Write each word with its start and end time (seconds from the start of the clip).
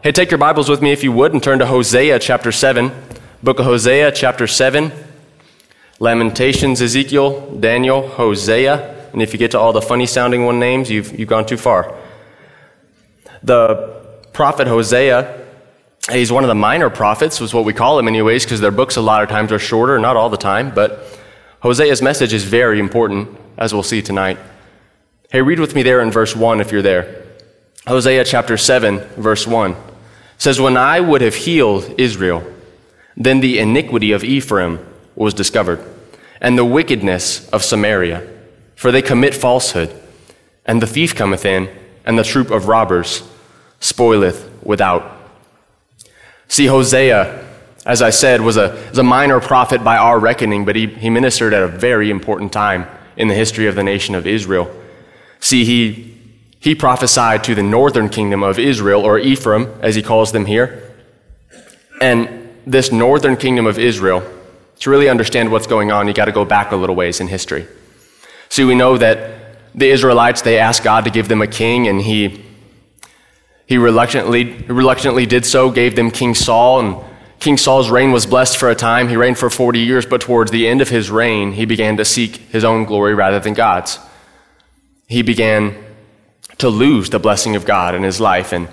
Hey, 0.00 0.12
take 0.12 0.30
your 0.30 0.38
Bibles 0.38 0.68
with 0.68 0.80
me 0.80 0.92
if 0.92 1.02
you 1.02 1.10
would 1.10 1.32
and 1.32 1.42
turn 1.42 1.58
to 1.58 1.66
Hosea 1.66 2.20
chapter 2.20 2.52
7. 2.52 2.92
Book 3.42 3.58
of 3.58 3.64
Hosea 3.64 4.12
chapter 4.12 4.46
7. 4.46 4.92
Lamentations, 5.98 6.80
Ezekiel, 6.80 7.56
Daniel, 7.56 8.06
Hosea. 8.06 9.10
And 9.12 9.20
if 9.20 9.32
you 9.32 9.40
get 9.40 9.50
to 9.50 9.58
all 9.58 9.72
the 9.72 9.82
funny 9.82 10.06
sounding 10.06 10.44
one 10.44 10.60
names, 10.60 10.88
you've, 10.88 11.18
you've 11.18 11.28
gone 11.28 11.46
too 11.46 11.56
far. 11.56 11.98
The 13.42 14.22
prophet 14.32 14.68
Hosea, 14.68 15.44
he's 16.12 16.30
one 16.30 16.44
of 16.44 16.48
the 16.48 16.54
minor 16.54 16.90
prophets, 16.90 17.40
was 17.40 17.52
what 17.52 17.64
we 17.64 17.72
call 17.72 17.98
him, 17.98 18.06
anyways, 18.06 18.44
because 18.44 18.60
their 18.60 18.70
books 18.70 18.94
a 18.94 19.02
lot 19.02 19.24
of 19.24 19.28
times 19.28 19.50
are 19.50 19.58
shorter, 19.58 19.98
not 19.98 20.16
all 20.16 20.30
the 20.30 20.36
time. 20.36 20.72
But 20.72 21.04
Hosea's 21.60 22.00
message 22.00 22.32
is 22.32 22.44
very 22.44 22.78
important, 22.78 23.36
as 23.56 23.74
we'll 23.74 23.82
see 23.82 24.00
tonight. 24.00 24.38
Hey, 25.32 25.42
read 25.42 25.58
with 25.58 25.74
me 25.74 25.82
there 25.82 26.00
in 26.00 26.12
verse 26.12 26.36
1 26.36 26.60
if 26.60 26.70
you're 26.70 26.82
there. 26.82 27.24
Hosea 27.88 28.24
chapter 28.24 28.56
7, 28.56 29.00
verse 29.16 29.44
1 29.44 29.87
says, 30.38 30.60
When 30.60 30.76
I 30.76 31.00
would 31.00 31.20
have 31.20 31.34
healed 31.34 31.94
Israel, 31.98 32.42
then 33.16 33.40
the 33.40 33.58
iniquity 33.58 34.12
of 34.12 34.24
Ephraim 34.24 34.78
was 35.14 35.34
discovered, 35.34 35.84
and 36.40 36.56
the 36.56 36.64
wickedness 36.64 37.48
of 37.50 37.64
Samaria. 37.64 38.26
For 38.76 38.92
they 38.92 39.02
commit 39.02 39.34
falsehood, 39.34 39.92
and 40.64 40.80
the 40.80 40.86
thief 40.86 41.16
cometh 41.16 41.44
in, 41.44 41.68
and 42.04 42.16
the 42.16 42.22
troop 42.22 42.50
of 42.52 42.68
robbers 42.68 43.28
spoileth 43.80 44.48
without. 44.62 45.18
See, 46.46 46.66
Hosea, 46.66 47.44
as 47.84 48.00
I 48.00 48.10
said, 48.10 48.40
was 48.40 48.56
a, 48.56 48.80
was 48.90 48.98
a 48.98 49.02
minor 49.02 49.40
prophet 49.40 49.82
by 49.82 49.96
our 49.96 50.20
reckoning, 50.20 50.64
but 50.64 50.76
he, 50.76 50.86
he 50.86 51.10
ministered 51.10 51.52
at 51.52 51.64
a 51.64 51.68
very 51.68 52.08
important 52.10 52.52
time 52.52 52.86
in 53.16 53.26
the 53.26 53.34
history 53.34 53.66
of 53.66 53.74
the 53.74 53.82
nation 53.82 54.14
of 54.14 54.28
Israel. 54.28 54.70
See, 55.40 55.64
he 55.64 56.17
he 56.60 56.74
prophesied 56.74 57.44
to 57.44 57.54
the 57.54 57.62
northern 57.62 58.08
kingdom 58.08 58.42
of 58.42 58.58
Israel, 58.58 59.02
or 59.02 59.18
Ephraim, 59.18 59.72
as 59.80 59.94
he 59.94 60.02
calls 60.02 60.32
them 60.32 60.46
here. 60.46 60.92
And 62.00 62.48
this 62.66 62.90
northern 62.90 63.36
kingdom 63.36 63.66
of 63.66 63.78
Israel, 63.78 64.22
to 64.80 64.90
really 64.90 65.08
understand 65.08 65.50
what's 65.50 65.66
going 65.66 65.90
on, 65.92 66.06
you 66.08 66.14
got 66.14 66.26
to 66.26 66.32
go 66.32 66.44
back 66.44 66.72
a 66.72 66.76
little 66.76 66.96
ways 66.96 67.20
in 67.20 67.28
history. 67.28 67.66
See, 68.48 68.64
we 68.64 68.74
know 68.74 68.98
that 68.98 69.36
the 69.74 69.88
Israelites, 69.88 70.42
they 70.42 70.58
asked 70.58 70.82
God 70.82 71.04
to 71.04 71.10
give 71.10 71.28
them 71.28 71.42
a 71.42 71.46
king, 71.46 71.86
and 71.86 72.00
he, 72.00 72.44
he 73.66 73.78
reluctantly, 73.78 74.54
reluctantly 74.66 75.26
did 75.26 75.44
so, 75.46 75.70
gave 75.70 75.94
them 75.94 76.10
King 76.10 76.34
Saul, 76.34 76.80
and 76.80 76.96
King 77.38 77.56
Saul's 77.56 77.88
reign 77.88 78.10
was 78.10 78.26
blessed 78.26 78.56
for 78.56 78.68
a 78.68 78.74
time. 78.74 79.08
He 79.08 79.16
reigned 79.16 79.38
for 79.38 79.48
40 79.48 79.78
years, 79.78 80.06
but 80.06 80.20
towards 80.20 80.50
the 80.50 80.66
end 80.66 80.80
of 80.80 80.88
his 80.88 81.08
reign, 81.10 81.52
he 81.52 81.66
began 81.66 81.96
to 81.98 82.04
seek 82.04 82.36
his 82.50 82.64
own 82.64 82.84
glory 82.84 83.14
rather 83.14 83.38
than 83.38 83.54
God's. 83.54 84.00
He 85.06 85.22
began 85.22 85.76
to 86.58 86.68
lose 86.68 87.10
the 87.10 87.18
blessing 87.18 87.56
of 87.56 87.64
God 87.64 87.94
in 87.94 88.02
his 88.02 88.20
life. 88.20 88.52
And 88.52 88.68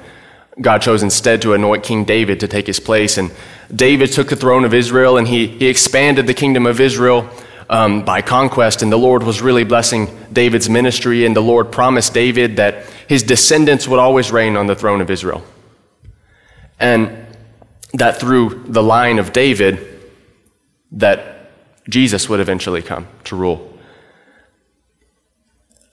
God 0.59 0.81
chose 0.81 1.03
instead 1.03 1.41
to 1.43 1.53
anoint 1.53 1.83
King 1.83 2.05
David 2.05 2.39
to 2.39 2.47
take 2.47 2.67
his 2.67 2.79
place. 2.79 3.17
And 3.17 3.31
David 3.73 4.11
took 4.11 4.29
the 4.29 4.35
throne 4.35 4.65
of 4.65 4.73
Israel 4.73 5.17
and 5.17 5.27
he, 5.27 5.47
he 5.47 5.67
expanded 5.67 6.27
the 6.27 6.33
kingdom 6.33 6.65
of 6.65 6.79
Israel 6.79 7.29
um, 7.69 8.05
by 8.05 8.21
conquest. 8.21 8.81
And 8.81 8.91
the 8.91 8.97
Lord 8.97 9.23
was 9.23 9.41
really 9.41 9.63
blessing 9.63 10.07
David's 10.31 10.69
ministry. 10.69 11.25
And 11.25 11.35
the 11.35 11.41
Lord 11.41 11.71
promised 11.71 12.13
David 12.13 12.57
that 12.57 12.85
his 13.07 13.23
descendants 13.23 13.87
would 13.87 13.99
always 13.99 14.31
reign 14.31 14.55
on 14.55 14.67
the 14.67 14.75
throne 14.75 15.01
of 15.01 15.09
Israel. 15.09 15.43
And 16.79 17.25
that 17.93 18.19
through 18.19 18.65
the 18.67 18.83
line 18.83 19.19
of 19.19 19.31
David, 19.31 19.79
that 20.93 21.51
Jesus 21.87 22.27
would 22.29 22.39
eventually 22.39 22.81
come 22.81 23.07
to 23.25 23.35
rule. 23.35 23.74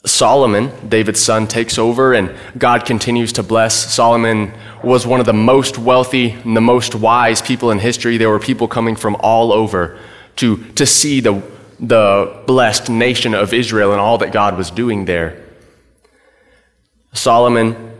Solomon, 0.05 0.73
David's 0.89 1.21
son, 1.21 1.47
takes 1.47 1.79
over 1.79 2.13
and 2.13 2.35
God 2.59 2.85
continues 2.85 3.33
to 3.35 3.43
bless. 3.43 3.95
Solomon 3.95 4.53
was 4.83 5.07
one 5.07 5.21
of 5.21 5.27
the 5.27 5.33
most 5.33 5.79
wealthy 5.79 6.31
and 6.31 6.57
the 6.57 6.61
most 6.61 6.95
wise 6.95 7.41
people 7.41 7.71
in 7.71 7.79
history. 7.79 8.17
There 8.17 8.31
were 8.31 8.41
people 8.41 8.67
coming 8.67 8.97
from 8.97 9.17
all 9.21 9.53
over 9.53 9.99
to, 10.37 10.57
to 10.73 10.87
see 10.87 11.21
the, 11.21 11.41
the 11.79 12.43
blessed 12.47 12.91
nation 12.91 13.33
of 13.33 13.55
Israel 13.55 13.93
and 13.93 14.01
all 14.01 14.19
that 14.19 14.33
God 14.33 14.57
was 14.57 14.73
doing 14.73 15.05
there. 15.05 15.41
Solomon, 17.13 17.93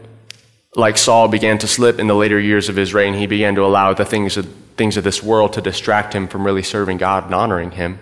like 0.75 0.99
Saul, 0.99 1.29
began 1.29 1.59
to 1.59 1.69
slip 1.69 2.01
in 2.01 2.09
the 2.09 2.15
later 2.15 2.41
years 2.41 2.69
of 2.69 2.75
his 2.75 2.93
reign. 2.93 3.15
He 3.15 3.27
began 3.29 3.55
to 3.55 3.65
allow 3.65 3.95
the 3.95 4.05
things 4.05 4.37
of, 4.37 4.47
things 4.77 4.97
of 4.97 5.05
this 5.05 5.23
world 5.23 5.53
to 5.53 5.61
distract 5.61 6.15
him 6.15 6.27
from 6.27 6.45
really 6.45 6.63
serving 6.65 6.97
God 6.97 7.27
and 7.27 7.35
honoring 7.35 7.73
him. 7.73 8.01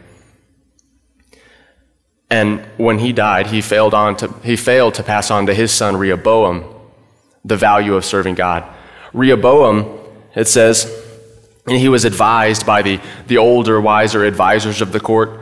And 2.31 2.61
when 2.77 3.01
he 3.01 3.13
died, 3.13 3.49
he 3.49 3.61
failed, 3.61 3.93
on 3.93 4.17
to, 4.19 4.29
he 4.45 4.57
failed 4.57 4.95
to 4.95 5.03
pass 5.03 5.31
on 5.31 5.47
to 5.47 5.55
his 5.55 5.73
son 5.73 5.97
Rehoboam 5.97 6.65
the 7.45 7.57
value 7.57 7.95
of 7.95 8.05
serving 8.05 8.35
God. 8.35 8.65
Rehoboam, 9.13 9.99
it 10.35 10.47
says, 10.47 10.91
and 11.67 11.79
he 11.79 11.89
was 11.89 12.05
advised 12.05 12.65
by 12.65 12.83
the, 12.83 13.01
the 13.27 13.39
older, 13.39 13.81
wiser 13.81 14.25
advisors 14.25 14.81
of 14.81 14.93
the 14.93 15.01
court 15.01 15.41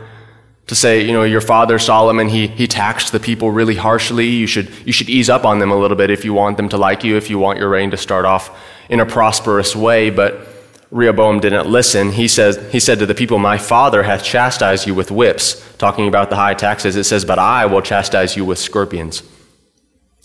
to 0.69 0.75
say, 0.75 1.03
you 1.03 1.13
know, 1.13 1.25
your 1.25 1.41
father 1.41 1.79
Solomon, 1.79 2.29
he, 2.29 2.47
he 2.47 2.67
taxed 2.67 3.13
the 3.13 3.21
people 3.21 3.51
really 3.51 3.75
harshly. 3.75 4.27
You 4.27 4.47
should, 4.47 4.71
you 4.85 4.93
should 4.93 5.09
ease 5.09 5.31
up 5.31 5.45
on 5.45 5.59
them 5.59 5.71
a 5.71 5.77
little 5.77 5.97
bit 5.97 6.11
if 6.11 6.25
you 6.25 6.35
want 6.35 6.57
them 6.57 6.69
to 6.69 6.77
like 6.77 7.05
you, 7.05 7.17
if 7.17 7.31
you 7.31 7.39
want 7.39 7.59
your 7.59 7.71
reign 7.71 7.91
to 7.91 7.97
start 7.97 8.25
off 8.25 8.57
in 8.89 9.01
a 9.01 9.07
prosperous 9.07 9.75
way. 9.75 10.11
But 10.11 10.47
Rehoboam 10.91 11.41
didn't 11.41 11.67
listen. 11.67 12.13
He, 12.13 12.29
says, 12.29 12.57
he 12.73 12.81
said 12.81 12.99
to 13.01 13.07
the 13.07 13.15
people, 13.15 13.39
My 13.39 13.59
father 13.59 14.03
hath 14.03 14.25
chastised 14.25 14.87
you 14.87 14.95
with 14.95 15.11
whips, 15.11 15.63
talking 15.77 16.09
about 16.09 16.31
the 16.31 16.37
high 16.37 16.55
taxes. 16.55 16.97
It 16.97 17.05
says, 17.05 17.25
But 17.25 17.39
I 17.39 17.67
will 17.67 17.83
chastise 17.83 18.37
you 18.37 18.45
with 18.45 18.59
scorpions. 18.59 19.23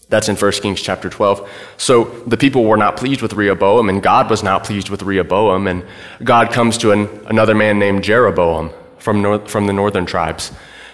That's 0.07 0.29
in 0.29 0.35
1 0.35 0.51
Kings 0.53 0.81
chapter 0.81 1.09
12. 1.09 1.50
So 1.78 2.06
the 2.28 2.38
people 2.38 2.63
were 2.63 2.78
not 2.78 2.96
pleased 2.96 3.22
with 3.22 3.34
Rehoboam, 3.34 3.90
and 3.90 4.01
God 4.01 4.29
was 4.29 4.44
not 4.44 4.63
pleased 4.63 4.90
with 4.90 5.01
Rehoboam. 5.01 5.68
And 5.68 5.85
God 6.24 6.51
comes 6.51 6.78
to 6.80 6.91
an, 6.91 7.09
another 7.25 7.56
man 7.56 7.78
named 7.80 8.03
Jeroboam 8.03 8.72
from, 9.00 9.45
from 9.47 9.68
the 9.68 9.74
northern 9.74 10.06
tribes. 10.06 10.51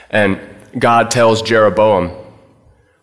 And 0.09 0.40
God 0.78 1.12
tells 1.12 1.41
Jeroboam, 1.41 2.16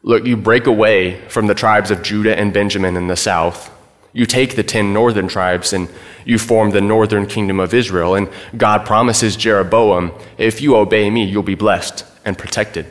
Look, 0.02 0.24
you 0.24 0.36
break 0.36 0.66
away 0.66 1.20
from 1.28 1.48
the 1.48 1.54
tribes 1.54 1.90
of 1.90 2.02
Judah 2.02 2.36
and 2.36 2.52
Benjamin 2.52 2.96
in 2.96 3.08
the 3.08 3.16
south 3.16 3.70
you 4.16 4.24
take 4.24 4.56
the 4.56 4.62
ten 4.62 4.94
northern 4.94 5.28
tribes 5.28 5.74
and 5.74 5.90
you 6.24 6.38
form 6.38 6.70
the 6.70 6.80
northern 6.80 7.26
kingdom 7.26 7.60
of 7.60 7.74
Israel. 7.74 8.14
And 8.14 8.30
God 8.56 8.86
promises 8.86 9.36
Jeroboam, 9.36 10.10
if 10.38 10.62
you 10.62 10.74
obey 10.74 11.10
me, 11.10 11.24
you'll 11.24 11.42
be 11.42 11.54
blessed 11.54 12.02
and 12.24 12.38
protected. 12.38 12.86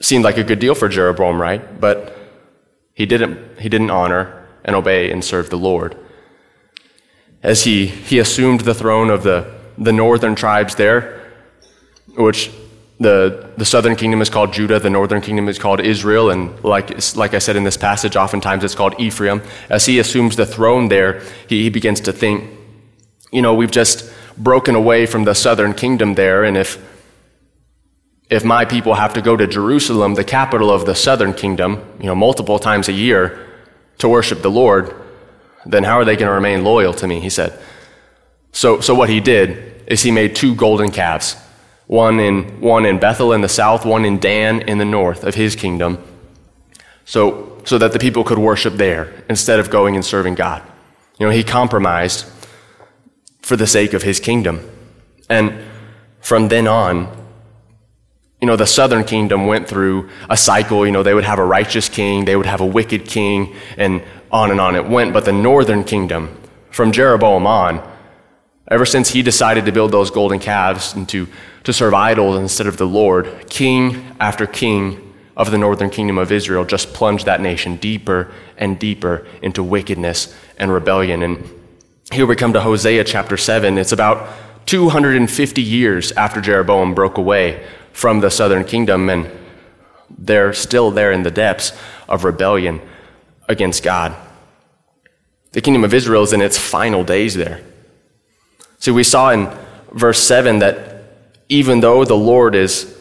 Seemed 0.00 0.24
like 0.24 0.38
a 0.38 0.42
good 0.42 0.58
deal 0.58 0.74
for 0.74 0.88
Jeroboam, 0.88 1.40
right? 1.40 1.80
But 1.80 2.18
he 2.94 3.06
didn't, 3.06 3.60
he 3.60 3.68
didn't 3.68 3.90
honor 3.90 4.44
and 4.64 4.74
obey 4.74 5.12
and 5.12 5.24
serve 5.24 5.48
the 5.48 5.56
Lord. 5.56 5.96
As 7.44 7.62
he, 7.62 7.86
he 7.86 8.18
assumed 8.18 8.62
the 8.62 8.74
throne 8.74 9.08
of 9.08 9.22
the, 9.22 9.54
the 9.78 9.92
northern 9.92 10.34
tribes 10.34 10.74
there, 10.74 11.32
which 12.16 12.50
the, 13.02 13.50
the 13.56 13.64
southern 13.64 13.96
kingdom 13.96 14.22
is 14.22 14.30
called 14.30 14.52
Judah, 14.52 14.78
the 14.78 14.90
northern 14.90 15.20
kingdom 15.20 15.48
is 15.48 15.58
called 15.58 15.80
Israel, 15.80 16.30
and 16.30 16.62
like, 16.64 16.90
like 17.16 17.34
I 17.34 17.38
said 17.38 17.56
in 17.56 17.64
this 17.64 17.76
passage, 17.76 18.16
oftentimes 18.16 18.64
it's 18.64 18.74
called 18.74 18.94
Ephraim. 18.98 19.42
As 19.68 19.86
he 19.86 19.98
assumes 19.98 20.36
the 20.36 20.46
throne 20.46 20.88
there, 20.88 21.22
he, 21.48 21.64
he 21.64 21.70
begins 21.70 22.00
to 22.02 22.12
think, 22.12 22.48
you 23.32 23.42
know, 23.42 23.54
we've 23.54 23.70
just 23.70 24.12
broken 24.38 24.74
away 24.74 25.06
from 25.06 25.24
the 25.24 25.34
southern 25.34 25.74
kingdom 25.74 26.14
there, 26.14 26.44
and 26.44 26.56
if, 26.56 26.78
if 28.30 28.44
my 28.44 28.64
people 28.64 28.94
have 28.94 29.12
to 29.14 29.20
go 29.20 29.36
to 29.36 29.46
Jerusalem, 29.46 30.14
the 30.14 30.24
capital 30.24 30.70
of 30.70 30.86
the 30.86 30.94
southern 30.94 31.34
kingdom, 31.34 31.84
you 31.98 32.06
know, 32.06 32.14
multiple 32.14 32.58
times 32.58 32.88
a 32.88 32.92
year 32.92 33.46
to 33.98 34.08
worship 34.08 34.42
the 34.42 34.50
Lord, 34.50 34.94
then 35.66 35.84
how 35.84 35.98
are 35.98 36.04
they 36.04 36.16
going 36.16 36.28
to 36.28 36.34
remain 36.34 36.64
loyal 36.64 36.94
to 36.94 37.06
me? 37.06 37.20
He 37.20 37.30
said. 37.30 37.58
So, 38.52 38.80
so 38.80 38.94
what 38.94 39.08
he 39.08 39.20
did 39.20 39.84
is 39.86 40.02
he 40.02 40.10
made 40.10 40.34
two 40.34 40.54
golden 40.54 40.90
calves 40.90 41.36
one 41.92 42.18
in, 42.20 42.58
one 42.62 42.86
in 42.86 42.98
Bethel 42.98 43.34
in 43.34 43.42
the 43.42 43.50
south, 43.50 43.84
one 43.84 44.06
in 44.06 44.18
Dan 44.18 44.62
in 44.62 44.78
the 44.78 44.84
north 44.84 45.24
of 45.24 45.34
his 45.34 45.54
kingdom, 45.54 46.02
so, 47.04 47.60
so 47.66 47.76
that 47.76 47.92
the 47.92 47.98
people 47.98 48.24
could 48.24 48.38
worship 48.38 48.72
there 48.76 49.12
instead 49.28 49.60
of 49.60 49.68
going 49.68 49.94
and 49.94 50.02
serving 50.02 50.34
God. 50.34 50.62
You 51.18 51.26
know, 51.26 51.32
he 51.32 51.44
compromised 51.44 52.24
for 53.42 53.56
the 53.56 53.66
sake 53.66 53.92
of 53.92 54.04
his 54.04 54.20
kingdom. 54.20 54.66
And 55.28 55.52
from 56.22 56.48
then 56.48 56.66
on, 56.66 57.14
you 58.40 58.46
know, 58.46 58.56
the 58.56 58.66
southern 58.66 59.04
kingdom 59.04 59.46
went 59.46 59.68
through 59.68 60.08
a 60.30 60.36
cycle. 60.38 60.86
You 60.86 60.92
know, 60.92 61.02
they 61.02 61.12
would 61.12 61.24
have 61.24 61.38
a 61.38 61.44
righteous 61.44 61.90
king, 61.90 62.24
they 62.24 62.36
would 62.36 62.46
have 62.46 62.62
a 62.62 62.66
wicked 62.66 63.04
king, 63.04 63.54
and 63.76 64.02
on 64.30 64.50
and 64.50 64.62
on 64.62 64.76
it 64.76 64.88
went. 64.88 65.12
But 65.12 65.26
the 65.26 65.32
northern 65.32 65.84
kingdom, 65.84 66.40
from 66.70 66.90
Jeroboam 66.90 67.46
on, 67.46 67.86
ever 68.72 68.86
since 68.86 69.10
he 69.10 69.22
decided 69.22 69.66
to 69.66 69.72
build 69.72 69.92
those 69.92 70.10
golden 70.10 70.38
calves 70.38 70.94
and 70.94 71.08
to 71.10 71.28
to 71.64 71.72
serve 71.72 71.94
idols 71.94 72.38
instead 72.38 72.66
of 72.66 72.76
the 72.76 72.86
Lord, 72.86 73.48
king 73.48 74.16
after 74.18 74.46
king 74.46 75.14
of 75.36 75.50
the 75.50 75.58
northern 75.58 75.90
kingdom 75.90 76.18
of 76.18 76.32
Israel 76.32 76.64
just 76.64 76.92
plunged 76.92 77.26
that 77.26 77.40
nation 77.40 77.76
deeper 77.76 78.30
and 78.56 78.78
deeper 78.78 79.26
into 79.40 79.62
wickedness 79.62 80.34
and 80.58 80.72
rebellion. 80.72 81.22
And 81.22 81.48
here 82.10 82.26
we 82.26 82.36
come 82.36 82.52
to 82.52 82.60
Hosea 82.60 83.04
chapter 83.04 83.36
7. 83.36 83.78
It's 83.78 83.92
about 83.92 84.28
250 84.66 85.62
years 85.62 86.12
after 86.12 86.40
Jeroboam 86.40 86.94
broke 86.94 87.16
away 87.16 87.66
from 87.92 88.20
the 88.20 88.30
southern 88.30 88.64
kingdom, 88.64 89.08
and 89.08 89.30
they're 90.10 90.52
still 90.52 90.90
there 90.90 91.12
in 91.12 91.22
the 91.22 91.30
depths 91.30 91.72
of 92.08 92.24
rebellion 92.24 92.80
against 93.48 93.82
God. 93.82 94.14
The 95.52 95.60
kingdom 95.60 95.84
of 95.84 95.94
Israel 95.94 96.22
is 96.22 96.32
in 96.32 96.40
its 96.40 96.58
final 96.58 97.04
days 97.04 97.34
there. 97.34 97.62
See, 98.82 98.90
we 98.90 99.04
saw 99.04 99.30
in 99.30 99.48
verse 99.92 100.20
7 100.20 100.58
that 100.58 101.04
even 101.48 101.78
though 101.78 102.04
the 102.04 102.16
Lord 102.16 102.56
is, 102.56 103.00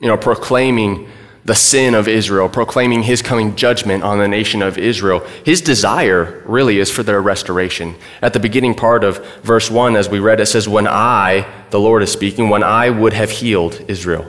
you 0.00 0.08
know, 0.08 0.16
proclaiming 0.16 1.08
the 1.44 1.54
sin 1.54 1.94
of 1.94 2.08
Israel, 2.08 2.48
proclaiming 2.48 3.04
his 3.04 3.22
coming 3.22 3.54
judgment 3.54 4.02
on 4.02 4.18
the 4.18 4.26
nation 4.26 4.60
of 4.60 4.76
Israel, 4.76 5.20
his 5.44 5.60
desire 5.60 6.42
really 6.46 6.80
is 6.80 6.90
for 6.90 7.04
their 7.04 7.22
restoration. 7.22 7.94
At 8.20 8.32
the 8.32 8.40
beginning 8.40 8.74
part 8.74 9.04
of 9.04 9.24
verse 9.42 9.70
1, 9.70 9.94
as 9.94 10.08
we 10.08 10.18
read, 10.18 10.40
it 10.40 10.46
says, 10.46 10.68
When 10.68 10.88
I, 10.88 11.46
the 11.70 11.78
Lord 11.78 12.02
is 12.02 12.10
speaking, 12.10 12.48
when 12.48 12.64
I 12.64 12.90
would 12.90 13.12
have 13.12 13.30
healed 13.30 13.84
Israel, 13.86 14.28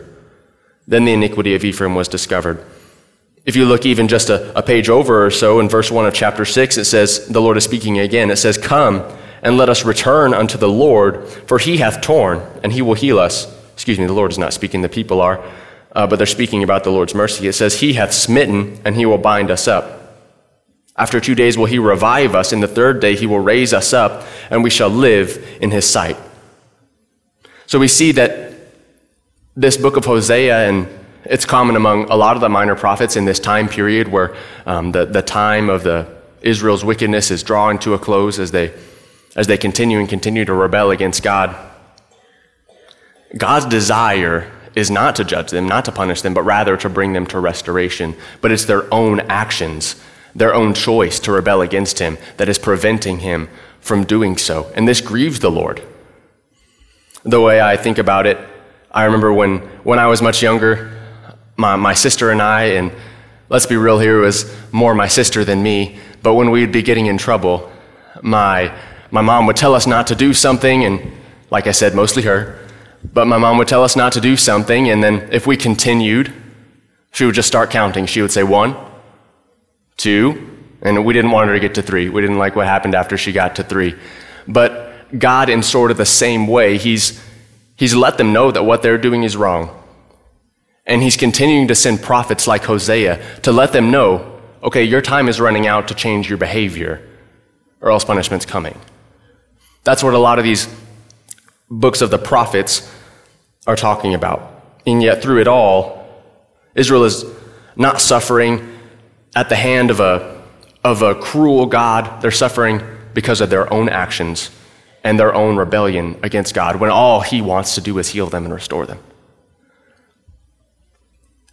then 0.87 1.05
the 1.05 1.13
iniquity 1.13 1.55
of 1.55 1.65
Ephraim 1.65 1.95
was 1.95 2.09
discovered. 2.09 2.63
If 3.43 3.55
you 3.55 3.65
look 3.65 3.87
even 3.87 4.07
just 4.07 4.29
a, 4.29 4.55
a 4.55 4.61
page 4.61 4.87
over 4.87 5.25
or 5.25 5.31
so 5.31 5.59
in 5.61 5.67
verse 5.67 5.89
1 5.89 6.05
of 6.05 6.13
chapter 6.13 6.45
6, 6.45 6.77
it 6.77 6.85
says, 6.85 7.27
The 7.27 7.41
Lord 7.41 7.57
is 7.57 7.63
speaking 7.63 7.97
again. 7.97 8.29
It 8.29 8.37
says, 8.37 8.55
Come 8.55 9.01
and 9.41 9.57
let 9.57 9.69
us 9.69 9.83
return 9.85 10.33
unto 10.33 10.57
the 10.57 10.69
Lord, 10.69 11.27
for 11.27 11.57
he 11.57 11.77
hath 11.77 12.01
torn, 12.01 12.41
and 12.63 12.71
he 12.71 12.81
will 12.81 12.93
heal 12.93 13.19
us. 13.19 13.47
Excuse 13.73 13.99
me, 13.99 14.05
the 14.05 14.13
Lord 14.13 14.31
is 14.31 14.37
not 14.37 14.53
speaking, 14.53 14.81
the 14.81 14.89
people 14.89 15.21
are 15.21 15.43
uh, 15.93 16.07
but 16.07 16.17
they're 16.17 16.25
speaking 16.25 16.63
about 16.63 16.83
the 16.83 16.91
Lord's 16.91 17.13
mercy. 17.13 17.47
It 17.47 17.53
says, 17.53 17.79
He 17.79 17.93
hath 17.93 18.13
smitten, 18.13 18.79
and 18.85 18.95
he 18.95 19.05
will 19.05 19.17
bind 19.17 19.51
us 19.51 19.67
up. 19.67 19.99
After 20.95 21.19
two 21.19 21.35
days 21.35 21.57
will 21.57 21.65
he 21.65 21.79
revive 21.79 22.35
us. 22.35 22.53
In 22.53 22.59
the 22.59 22.67
third 22.67 22.99
day 22.99 23.15
he 23.15 23.25
will 23.25 23.39
raise 23.39 23.73
us 23.73 23.93
up, 23.93 24.25
and 24.49 24.63
we 24.63 24.69
shall 24.69 24.89
live 24.89 25.57
in 25.61 25.71
his 25.71 25.89
sight. 25.89 26.17
So 27.65 27.79
we 27.79 27.87
see 27.87 28.11
that 28.13 28.53
this 29.55 29.77
book 29.77 29.97
of 29.97 30.05
Hosea, 30.05 30.69
and 30.69 30.87
it's 31.25 31.45
common 31.45 31.75
among 31.75 32.05
a 32.09 32.15
lot 32.15 32.35
of 32.35 32.41
the 32.41 32.49
minor 32.49 32.75
prophets 32.75 33.15
in 33.15 33.25
this 33.25 33.39
time 33.39 33.67
period 33.67 34.07
where 34.07 34.35
um, 34.65 34.91
the, 34.91 35.05
the 35.05 35.21
time 35.21 35.69
of 35.69 35.83
the 35.83 36.07
Israel's 36.41 36.83
wickedness 36.83 37.31
is 37.31 37.43
drawing 37.43 37.79
to 37.79 37.93
a 37.93 37.99
close 37.99 38.39
as 38.39 38.51
they, 38.51 38.73
as 39.35 39.47
they 39.47 39.57
continue 39.57 39.99
and 39.99 40.09
continue 40.09 40.45
to 40.45 40.53
rebel 40.53 40.91
against 40.91 41.23
God. 41.23 41.55
God's 43.37 43.65
desire 43.65 44.51
is 44.75 44.91
not 44.91 45.15
to 45.17 45.23
judge 45.23 45.51
them, 45.51 45.67
not 45.67 45.85
to 45.85 45.91
punish 45.91 46.21
them, 46.21 46.33
but 46.33 46.43
rather 46.43 46.77
to 46.77 46.89
bring 46.89 47.13
them 47.13 47.25
to 47.27 47.39
restoration. 47.39 48.15
But 48.41 48.51
it's 48.51 48.65
their 48.65 48.91
own 48.93 49.21
actions, 49.21 50.01
their 50.35 50.53
own 50.53 50.73
choice 50.73 51.19
to 51.21 51.31
rebel 51.31 51.61
against 51.61 51.99
him 51.99 52.17
that 52.37 52.49
is 52.49 52.57
preventing 52.57 53.19
him 53.19 53.49
from 53.79 54.03
doing 54.03 54.37
so. 54.37 54.71
And 54.75 54.87
this 54.87 55.01
grieves 55.01 55.39
the 55.39 55.51
Lord. 55.51 55.81
The 57.23 57.41
way 57.41 57.61
I 57.61 57.77
think 57.77 57.97
about 57.97 58.25
it, 58.25 58.37
I 58.91 59.05
remember 59.05 59.31
when, 59.31 59.59
when 59.83 59.99
I 59.99 60.07
was 60.07 60.21
much 60.21 60.41
younger, 60.41 60.91
my, 61.55 61.75
my 61.75 61.93
sister 61.93 62.31
and 62.31 62.41
I, 62.41 62.63
and 62.63 62.91
let's 63.49 63.65
be 63.65 63.77
real 63.77 63.99
here, 63.99 64.19
it 64.19 64.25
was 64.25 64.53
more 64.71 64.95
my 64.95 65.07
sister 65.07 65.45
than 65.45 65.61
me, 65.61 65.99
but 66.23 66.33
when 66.33 66.51
we'd 66.51 66.71
be 66.71 66.81
getting 66.81 67.05
in 67.05 67.17
trouble, 67.17 67.71
my, 68.21 68.73
my 69.11 69.21
mom 69.21 69.45
would 69.45 69.55
tell 69.55 69.75
us 69.75 69.85
not 69.85 70.07
to 70.07 70.15
do 70.15 70.33
something, 70.33 70.85
and 70.85 71.11
like 71.49 71.67
I 71.67 71.71
said, 71.71 71.93
mostly 71.93 72.23
her, 72.23 72.57
but 73.13 73.25
my 73.25 73.37
mom 73.37 73.57
would 73.57 73.67
tell 73.67 73.83
us 73.83 73.95
not 73.95 74.13
to 74.13 74.21
do 74.21 74.37
something, 74.37 74.89
and 74.89 75.03
then 75.03 75.29
if 75.31 75.45
we 75.45 75.57
continued, 75.57 76.33
she 77.11 77.25
would 77.25 77.35
just 77.35 77.47
start 77.47 77.69
counting. 77.69 78.05
She 78.05 78.21
would 78.21 78.31
say 78.31 78.43
one, 78.43 78.75
two, 79.97 80.47
and 80.81 81.05
we 81.05 81.13
didn't 81.13 81.31
want 81.31 81.49
her 81.49 81.53
to 81.53 81.59
get 81.59 81.75
to 81.75 81.81
three. 81.81 82.09
We 82.09 82.21
didn't 82.21 82.37
like 82.37 82.55
what 82.55 82.67
happened 82.67 82.95
after 82.95 83.17
she 83.17 83.31
got 83.31 83.55
to 83.57 83.63
three. 83.63 83.95
But 84.47 85.19
God, 85.19 85.49
in 85.49 85.61
sort 85.61 85.91
of 85.91 85.97
the 85.97 86.05
same 86.05 86.47
way, 86.47 86.77
He's, 86.77 87.21
he's 87.75 87.93
let 87.93 88.17
them 88.17 88.33
know 88.33 88.51
that 88.51 88.63
what 88.63 88.81
they're 88.81 88.97
doing 88.97 89.23
is 89.23 89.35
wrong. 89.35 89.77
And 90.85 91.03
He's 91.03 91.17
continuing 91.17 91.67
to 91.67 91.75
send 91.75 92.01
prophets 92.01 92.47
like 92.47 92.63
Hosea 92.63 93.21
to 93.41 93.51
let 93.51 93.73
them 93.73 93.91
know 93.91 94.31
okay, 94.63 94.83
your 94.83 95.01
time 95.01 95.27
is 95.27 95.39
running 95.39 95.67
out 95.67 95.87
to 95.87 95.95
change 95.95 96.29
your 96.29 96.37
behavior, 96.37 97.01
or 97.81 97.91
else 97.91 98.05
punishment's 98.05 98.45
coming. 98.45 98.79
That's 99.83 100.03
what 100.03 100.13
a 100.13 100.19
lot 100.19 100.37
of 100.37 100.45
these 100.45 100.67
books 101.69 102.01
of 102.01 102.11
the 102.11 102.17
prophets 102.17 102.91
are 103.65 103.75
talking 103.75 104.13
about. 104.13 104.63
And 104.85 105.01
yet, 105.01 105.21
through 105.21 105.41
it 105.41 105.47
all, 105.47 106.07
Israel 106.75 107.03
is 107.03 107.25
not 107.75 108.01
suffering 108.01 108.77
at 109.35 109.49
the 109.49 109.55
hand 109.55 109.89
of 109.89 109.99
a, 109.99 110.43
of 110.83 111.01
a 111.01 111.15
cruel 111.15 111.65
God. 111.65 112.21
They're 112.21 112.31
suffering 112.31 112.81
because 113.13 113.41
of 113.41 113.49
their 113.49 113.71
own 113.71 113.89
actions 113.89 114.51
and 115.03 115.19
their 115.19 115.33
own 115.33 115.55
rebellion 115.55 116.19
against 116.23 116.53
God 116.53 116.77
when 116.77 116.91
all 116.91 117.21
He 117.21 117.41
wants 117.41 117.75
to 117.75 117.81
do 117.81 117.97
is 117.97 118.09
heal 118.09 118.27
them 118.27 118.45
and 118.45 118.53
restore 118.53 118.85
them. 118.85 118.99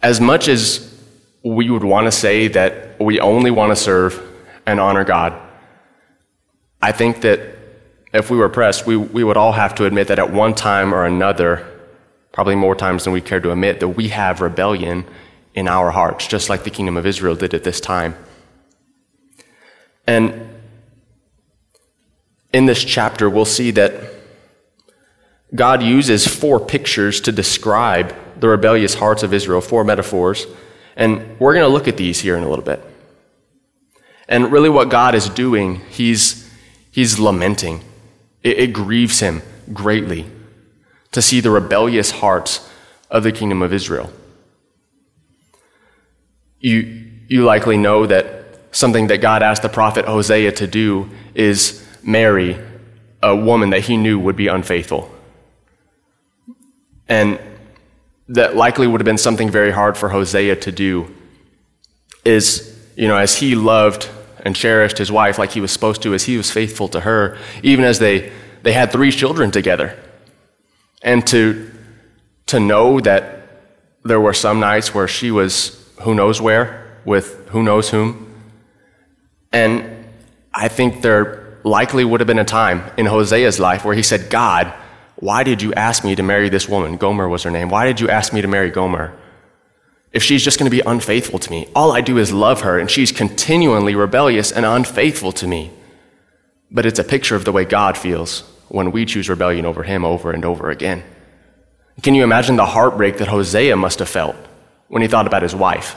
As 0.01 0.21
much 0.21 0.47
as 0.47 0.95
we 1.43 1.69
would 1.69 1.83
want 1.83 2.05
to 2.05 2.11
say 2.11 2.47
that 2.49 2.99
we 2.99 3.19
only 3.19 3.51
want 3.51 3.71
to 3.71 3.75
serve 3.75 4.21
and 4.65 4.79
honor 4.79 5.03
God, 5.03 5.33
I 6.81 6.91
think 6.91 7.21
that 7.21 7.58
if 8.13 8.31
we 8.31 8.37
were 8.37 8.49
pressed, 8.49 8.85
we, 8.85 8.97
we 8.97 9.23
would 9.23 9.37
all 9.37 9.51
have 9.51 9.75
to 9.75 9.85
admit 9.85 10.07
that 10.07 10.19
at 10.19 10.31
one 10.31 10.55
time 10.55 10.93
or 10.93 11.05
another, 11.05 11.67
probably 12.31 12.55
more 12.55 12.75
times 12.75 13.03
than 13.03 13.13
we 13.13 13.21
care 13.21 13.39
to 13.39 13.51
admit, 13.51 13.79
that 13.79 13.89
we 13.89 14.09
have 14.09 14.41
rebellion 14.41 15.05
in 15.53 15.67
our 15.67 15.91
hearts, 15.91 16.27
just 16.27 16.49
like 16.49 16.63
the 16.63 16.69
kingdom 16.69 16.97
of 16.97 17.05
Israel 17.05 17.35
did 17.35 17.53
at 17.53 17.63
this 17.63 17.79
time. 17.79 18.15
And 20.07 20.49
in 22.51 22.65
this 22.65 22.83
chapter, 22.83 23.29
we'll 23.29 23.45
see 23.45 23.71
that 23.71 23.93
God 25.53 25.83
uses 25.83 26.27
four 26.27 26.59
pictures 26.59 27.21
to 27.21 27.31
describe 27.31 28.15
the 28.39 28.47
rebellious 28.47 28.95
hearts 28.95 29.23
of 29.23 29.33
Israel, 29.33 29.61
four 29.61 29.83
metaphors. 29.83 30.47
And 30.95 31.39
we're 31.39 31.53
going 31.53 31.65
to 31.65 31.71
look 31.71 31.87
at 31.87 31.97
these 31.97 32.19
here 32.19 32.35
in 32.35 32.43
a 32.43 32.49
little 32.49 32.65
bit. 32.65 32.83
And 34.27 34.51
really, 34.51 34.69
what 34.69 34.89
God 34.89 35.15
is 35.15 35.27
doing, 35.29 35.81
He's, 35.89 36.49
he's 36.91 37.19
lamenting. 37.19 37.83
It, 38.43 38.59
it 38.59 38.73
grieves 38.73 39.19
him 39.19 39.41
greatly 39.73 40.25
to 41.11 41.21
see 41.21 41.39
the 41.39 41.51
rebellious 41.51 42.11
hearts 42.11 42.69
of 43.09 43.23
the 43.23 43.31
kingdom 43.31 43.61
of 43.61 43.73
Israel. 43.73 44.11
You, 46.59 47.09
you 47.27 47.43
likely 47.43 47.77
know 47.77 48.05
that 48.05 48.59
something 48.71 49.07
that 49.07 49.17
God 49.17 49.41
asked 49.41 49.61
the 49.61 49.69
prophet 49.69 50.05
Hosea 50.05 50.51
to 50.53 50.67
do 50.67 51.09
is 51.33 51.85
marry 52.03 52.57
a 53.21 53.35
woman 53.35 53.71
that 53.71 53.81
he 53.81 53.97
knew 53.97 54.19
would 54.19 54.35
be 54.35 54.47
unfaithful. 54.47 55.11
And 57.07 57.39
that 58.27 58.55
likely 58.55 58.85
would 58.85 59.01
have 59.01 59.05
been 59.05 59.17
something 59.17 59.49
very 59.49 59.71
hard 59.71 59.97
for 59.97 60.09
Hosea 60.09 60.55
to 60.57 60.71
do 60.71 61.13
is, 62.23 62.77
you 62.95 63.07
know, 63.07 63.17
as 63.17 63.35
he 63.35 63.55
loved 63.55 64.09
and 64.45 64.55
cherished 64.55 64.97
his 64.97 65.11
wife 65.11 65.37
like 65.37 65.51
he 65.51 65.61
was 65.61 65.71
supposed 65.71 66.01
to 66.03 66.13
as 66.13 66.23
he 66.23 66.37
was 66.37 66.51
faithful 66.51 66.87
to 66.89 67.01
her, 67.01 67.37
even 67.63 67.85
as 67.85 67.99
they, 67.99 68.31
they 68.63 68.73
had 68.73 68.91
three 68.91 69.11
children 69.11 69.51
together. 69.51 69.97
And 71.01 71.25
to, 71.27 71.71
to 72.47 72.59
know 72.59 72.99
that 73.01 73.39
there 74.03 74.19
were 74.19 74.33
some 74.33 74.59
nights 74.59 74.93
where 74.93 75.07
she 75.07 75.31
was 75.31 75.75
who 76.01 76.13
knows 76.13 76.41
where 76.41 76.97
with 77.05 77.47
who 77.49 77.63
knows 77.63 77.89
whom. 77.89 78.33
And 79.51 80.05
I 80.53 80.67
think 80.67 81.01
there 81.01 81.57
likely 81.63 82.05
would 82.05 82.19
have 82.19 82.27
been 82.27 82.39
a 82.39 82.45
time 82.45 82.89
in 82.97 83.05
Hosea's 83.05 83.59
life 83.59 83.83
where 83.83 83.95
he 83.95 84.03
said, 84.03 84.29
God, 84.29 84.73
why 85.17 85.43
did 85.43 85.61
you 85.61 85.73
ask 85.73 86.03
me 86.03 86.15
to 86.15 86.23
marry 86.23 86.49
this 86.49 86.69
woman? 86.69 86.97
Gomer 86.97 87.27
was 87.27 87.43
her 87.43 87.51
name. 87.51 87.69
Why 87.69 87.85
did 87.85 87.99
you 87.99 88.09
ask 88.09 88.31
me 88.33 88.41
to 88.41 88.47
marry 88.47 88.69
Gomer? 88.69 89.13
If 90.11 90.23
she's 90.23 90.43
just 90.43 90.57
going 90.57 90.69
to 90.69 90.75
be 90.75 90.83
unfaithful 90.85 91.39
to 91.39 91.51
me. 91.51 91.67
All 91.75 91.91
I 91.91 92.01
do 92.01 92.17
is 92.17 92.31
love 92.31 92.61
her, 92.61 92.79
and 92.79 92.89
she's 92.89 93.11
continually 93.11 93.95
rebellious 93.95 94.51
and 94.51 94.65
unfaithful 94.65 95.31
to 95.33 95.47
me. 95.47 95.71
But 96.71 96.85
it's 96.85 96.99
a 96.99 97.03
picture 97.03 97.35
of 97.35 97.45
the 97.45 97.51
way 97.51 97.65
God 97.65 97.97
feels 97.97 98.41
when 98.69 98.91
we 98.91 99.05
choose 99.05 99.29
rebellion 99.29 99.65
over 99.65 99.83
him 99.83 100.05
over 100.05 100.31
and 100.31 100.45
over 100.45 100.69
again. 100.69 101.03
Can 102.01 102.15
you 102.15 102.23
imagine 102.23 102.55
the 102.55 102.65
heartbreak 102.65 103.17
that 103.17 103.27
Hosea 103.27 103.75
must 103.75 103.99
have 103.99 104.09
felt 104.09 104.35
when 104.87 105.01
he 105.01 105.07
thought 105.07 105.27
about 105.27 105.43
his 105.43 105.55
wife? 105.55 105.95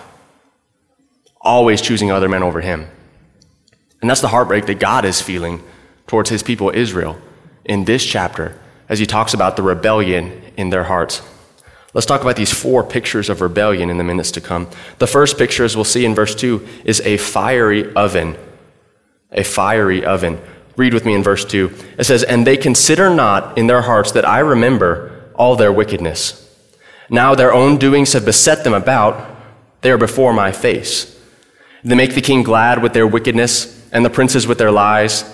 Always 1.40 1.81
choosing 1.81 2.11
other 2.11 2.28
men 2.28 2.42
over 2.42 2.61
him. 2.61 2.88
And 4.00 4.11
that's 4.11 4.21
the 4.21 4.28
heartbreak 4.28 4.66
that 4.66 4.81
God 4.81 5.04
is 5.04 5.21
feeling 5.21 5.62
towards 6.07 6.28
his 6.28 6.42
people 6.42 6.71
Israel 6.75 7.16
in 7.64 7.85
this 7.85 8.04
chapter 8.04 8.59
as 8.88 8.99
he 8.99 9.07
talks 9.07 9.33
about 9.33 9.57
the 9.57 9.62
rebellion 9.62 10.42
in 10.57 10.71
their 10.71 10.85
hearts. 10.85 11.23
Let's 11.94 12.06
talk 12.06 12.22
about 12.22 12.37
these 12.37 12.52
four 12.52 12.82
pictures 12.82 13.28
of 13.28 13.40
rebellion 13.40 13.90
in 13.90 13.99
the 13.99 14.04
minutes 14.04 14.30
to 14.32 14.40
come. 14.40 14.68
The 14.99 15.06
first 15.06 15.37
picture, 15.37 15.64
as 15.64 15.76
we'll 15.76 15.84
see 15.84 16.04
in 16.04 16.14
verse 16.14 16.34
2, 16.34 16.66
is 16.84 17.00
a 17.00 17.18
fiery 17.18 17.92
oven. 17.94 18.37
A 19.30 19.44
fiery 19.44 20.04
oven. 20.04 20.40
Read 20.76 20.94
with 20.94 21.04
me 21.04 21.14
in 21.14 21.22
verse 21.22 21.44
2. 21.44 21.70
It 21.99 22.04
says, 22.04 22.22
And 22.22 22.46
they 22.46 22.56
consider 22.56 23.11
not 23.11 23.58
in 23.58 23.66
their 23.66 23.82
hearts 23.82 24.12
that 24.12 24.26
I 24.26 24.38
remember 24.38 25.30
all 25.34 25.54
their 25.54 25.72
wickedness. 25.72 26.38
Now 27.11 27.34
their 27.34 27.52
own 27.52 27.76
doings 27.76 28.14
have 28.14 28.25
beset 28.25 28.64
them 28.64 28.72
about, 28.72 29.30
they 29.82 29.90
are 29.90 29.99
before 29.99 30.32
my 30.32 30.50
face. 30.50 31.20
They 31.84 31.94
make 31.94 32.14
the 32.14 32.20
king 32.22 32.42
glad 32.42 32.82
with 32.82 32.94
their 32.94 33.06
wickedness, 33.06 33.87
and 33.92 34.04
the 34.04 34.11
princes 34.11 34.46
with 34.46 34.56
their 34.56 34.70
lies. 34.70 35.25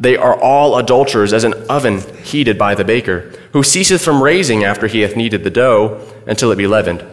They 0.00 0.16
are 0.16 0.40
all 0.40 0.78
adulterers, 0.78 1.32
as 1.32 1.42
an 1.42 1.54
oven 1.68 2.00
heated 2.22 2.56
by 2.56 2.76
the 2.76 2.84
baker, 2.84 3.32
who 3.52 3.64
ceaseth 3.64 4.02
from 4.02 4.22
raising 4.22 4.62
after 4.62 4.86
he 4.86 5.00
hath 5.00 5.16
kneaded 5.16 5.42
the 5.42 5.50
dough 5.50 6.00
until 6.26 6.52
it 6.52 6.56
be 6.56 6.68
leavened. 6.68 7.04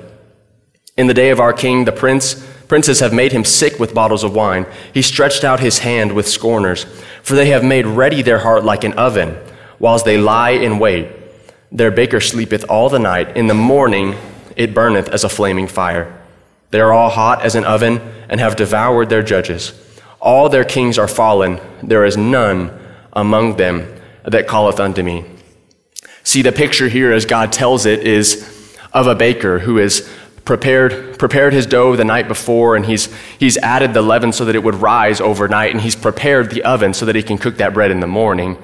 In 0.96 1.08
the 1.08 1.14
day 1.14 1.32
of 1.32 1.40
our 1.40 1.52
king, 1.52 1.86
the 1.86 1.92
prince 1.92 2.46
princes 2.68 3.00
have 3.00 3.14
made 3.14 3.32
him 3.32 3.44
sick 3.44 3.80
with 3.80 3.94
bottles 3.94 4.24
of 4.24 4.36
wine. 4.36 4.66
He 4.94 5.02
stretched 5.02 5.44
out 5.44 5.60
his 5.60 5.80
hand 5.80 6.14
with 6.14 6.28
scorners, 6.28 6.86
for 7.22 7.36
they 7.36 7.48
have 7.48 7.64
made 7.64 7.86
ready 7.86 8.22
their 8.22 8.40
heart 8.40 8.64
like 8.64 8.84
an 8.84 8.94
oven, 8.94 9.38
whilst 9.80 10.06
they 10.06 10.18
lie 10.18 10.52
in 10.52 10.80
wait. 10.80 11.10
Their 11.72 11.92
baker 11.92 12.20
sleepeth 12.20 12.66
all 12.70 12.90
the 12.90 13.00
night. 13.00 13.36
In 13.36 13.48
the 13.48 13.54
morning 13.54 14.16
it 14.56 14.74
burneth 14.74 15.10
as 15.10 15.24
a 15.24 15.30
flaming 15.30 15.68
fire. 15.68 16.16
They 16.72 16.80
are 16.80 16.94
all 16.94 17.10
hot 17.10 17.42
as 17.42 17.56
an 17.56 17.66
oven, 17.66 18.00
and 18.30 18.40
have 18.40 18.56
devoured 18.56 19.10
their 19.10 19.24
judges. 19.24 19.74
All 20.26 20.50
their 20.50 20.64
kings 20.64 20.98
are 20.98 21.08
fallen. 21.08 21.62
There 21.84 22.04
is 22.04 22.18
none 22.18 22.72
among 23.14 23.58
them 23.58 23.88
that 24.24 24.48
calleth 24.48 24.80
unto 24.80 25.04
me. 25.04 25.24
See, 26.24 26.42
the 26.42 26.52
picture 26.52 26.90
here, 26.90 27.14
as 27.14 27.28
God 27.28 27.54
tells 27.54 27.86
it, 27.86 28.00
is 28.00 28.76
of 28.92 29.06
a 29.06 29.14
baker 29.14 29.60
who 29.60 29.78
has 29.78 30.10
prepared, 30.44 31.20
prepared 31.20 31.54
his 31.54 31.68
dough 31.68 31.96
the 31.96 32.04
night 32.04 32.28
before, 32.28 32.76
and 32.76 32.88
he's, 32.88 33.14
he's 33.38 33.56
added 33.58 33.94
the 33.94 34.02
leaven 34.02 34.32
so 34.32 34.46
that 34.46 34.56
it 34.56 34.64
would 34.64 34.74
rise 34.74 35.22
overnight, 35.22 35.72
and 35.72 35.82
he's 35.82 35.96
prepared 35.96 36.50
the 36.50 36.64
oven 36.64 36.96
so 36.96 37.06
that 37.06 37.16
he 37.16 37.22
can 37.22 37.38
cook 37.38 37.58
that 37.58 37.76
bread 37.76 37.92
in 37.92 38.00
the 38.00 38.08
morning. 38.08 38.58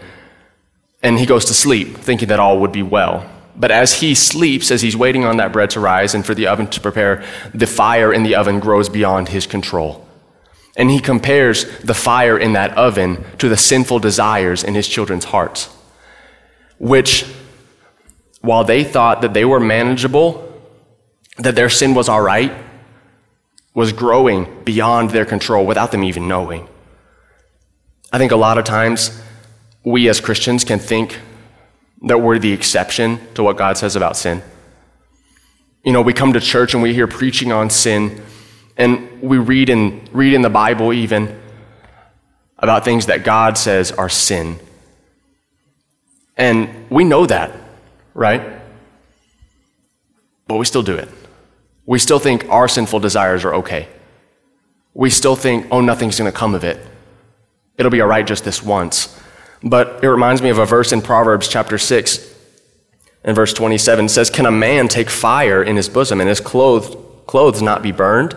And 1.04 1.20
he 1.20 1.28
goes 1.28 1.46
to 1.46 1.54
sleep, 1.54 1.96
thinking 1.96 2.30
that 2.30 2.40
all 2.40 2.60
would 2.62 2.72
be 2.72 2.82
well. 2.84 3.30
But 3.56 3.70
as 3.70 4.00
he 4.00 4.16
sleeps, 4.16 4.72
as 4.72 4.82
he's 4.82 4.98
waiting 4.98 5.26
on 5.26 5.38
that 5.38 5.54
bread 5.54 5.70
to 5.72 5.80
rise 5.80 6.16
and 6.16 6.26
for 6.26 6.34
the 6.34 6.48
oven 6.48 6.66
to 6.68 6.82
prepare, 6.82 7.24
the 7.54 7.68
fire 7.68 8.12
in 8.12 8.24
the 8.24 8.34
oven 8.34 8.60
grows 8.60 8.90
beyond 8.90 9.30
his 9.30 9.46
control. 9.46 10.08
And 10.76 10.90
he 10.90 11.00
compares 11.00 11.66
the 11.80 11.94
fire 11.94 12.38
in 12.38 12.54
that 12.54 12.78
oven 12.78 13.26
to 13.40 13.50
the 13.50 13.58
sinful 13.58 14.00
desires 14.00 14.64
in 14.64 14.74
his 14.74 14.88
children's 14.88 15.26
hearts, 15.26 15.70
which, 16.78 17.26
while 18.42 18.64
they 18.64 18.84
thought 18.84 19.22
that 19.22 19.34
they 19.34 19.46
were 19.46 19.60
manageable, 19.60 20.48
that 21.38 21.56
their 21.56 21.70
sin 21.70 21.94
was 21.94 22.08
all 22.08 22.22
right, 22.22 22.54
was 23.74 23.94
growing 23.94 24.64
beyond 24.64 25.10
their 25.10 25.26
control 25.26 25.66
without 25.66 25.92
them 25.92 26.04
even 26.04 26.28
knowing. 26.28 26.68
I 28.12 28.18
think 28.18 28.32
a 28.32 28.38
lot 28.38 28.58
of 28.58 28.66
times 28.66 29.22
we 29.84 30.10
as 30.10 30.20
Christians 30.20 30.64
can 30.64 30.80
think 30.80 31.20
that 32.04 32.20
we're 32.20 32.40
the 32.40 32.52
exception 32.52 33.20
to 33.36 33.44
what 33.44 33.58
God 33.58 33.78
says 33.78 33.96
about 33.96 34.18
sin. 34.18 34.42
You 35.84 35.94
know, 35.94 36.02
we 36.02 36.14
come 36.14 36.34
to 36.34 36.40
church 36.40 36.74
and 36.74 36.84
we 36.84 36.94
hear 36.94 37.08
preaching 37.08 37.52
on 37.52 37.70
sin, 37.70 38.22
and 38.78 39.22
we 39.22 39.38
read 39.38 39.70
in, 39.70 40.08
read 40.12 40.34
in 40.34 40.42
the 40.42 40.50
Bible 40.50 40.94
even 40.94 41.40
about 42.58 42.86
things 42.86 43.08
that 43.08 43.24
God 43.24 43.58
says 43.58 43.92
are 43.92 44.10
sin. 44.10 44.60
And 46.38 46.90
we 46.90 47.04
know 47.04 47.26
that, 47.26 47.56
right? 48.14 48.42
But 50.48 50.58
we 50.58 50.66
still 50.66 50.84
do 50.84 50.96
it. 50.96 51.10
We 51.86 52.00
still 52.00 52.20
think 52.20 52.48
our 52.50 52.68
sinful 52.68 53.00
desires 53.00 53.44
are 53.46 53.56
okay. 53.56 53.88
We 54.94 55.10
still 55.10 55.36
think, 55.36 55.68
oh, 55.72 55.82
nothing's 55.82 56.18
going 56.18 56.32
to 56.32 56.38
come 56.38 56.54
of 56.54 56.64
it. 56.64 56.80
It'll 57.78 57.92
be 57.92 58.02
all 58.02 58.08
right 58.08 58.26
just 58.26 58.44
this 58.44 58.62
once. 58.62 59.20
But 59.64 60.04
it 60.04 60.10
reminds 60.10 60.42
me 60.42 60.50
of 60.50 60.58
a 60.58 60.66
verse 60.66 60.92
in 60.92 61.02
Proverbs 61.02 61.48
chapter 61.48 61.78
6 61.78 62.32
and 63.24 63.36
verse 63.36 63.54
27 63.54 64.06
it 64.06 64.10
says, 64.10 64.30
Can 64.30 64.46
a 64.46 64.52
man 64.52 64.88
take 64.88 65.10
fire 65.10 65.64
in 65.64 65.76
his 65.76 65.90
bosom 65.90 66.20
and 66.20 66.30
his 66.30 66.40
clothes, 66.40 66.96
clothes 67.28 67.62
not 67.62 67.82
be 67.82 67.92
burned? 67.92 68.36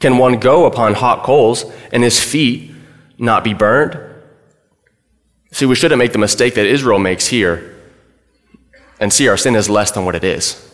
Can 0.00 0.18
one 0.18 0.38
go 0.38 0.66
upon 0.66 0.94
hot 0.94 1.24
coals 1.24 1.64
and 1.92 2.02
his 2.02 2.22
feet 2.22 2.72
not 3.18 3.42
be 3.44 3.54
burned? 3.54 3.98
See, 5.52 5.66
we 5.66 5.74
shouldn't 5.74 5.98
make 5.98 6.12
the 6.12 6.18
mistake 6.18 6.54
that 6.54 6.66
Israel 6.66 6.98
makes 6.98 7.26
here 7.26 7.76
and 9.00 9.12
see 9.12 9.28
our 9.28 9.36
sin 9.36 9.56
as 9.56 9.68
less 9.68 9.90
than 9.90 10.04
what 10.04 10.14
it 10.14 10.24
is. 10.24 10.64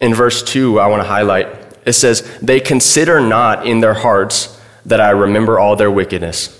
In 0.00 0.14
verse 0.14 0.42
2, 0.42 0.78
I 0.78 0.86
want 0.86 1.02
to 1.02 1.08
highlight 1.08 1.46
it 1.88 1.94
says, 1.94 2.38
They 2.42 2.60
consider 2.60 3.18
not 3.20 3.66
in 3.66 3.80
their 3.80 3.94
hearts 3.94 4.60
that 4.84 5.00
I 5.00 5.10
remember 5.10 5.58
all 5.58 5.74
their 5.74 5.90
wickedness. 5.90 6.54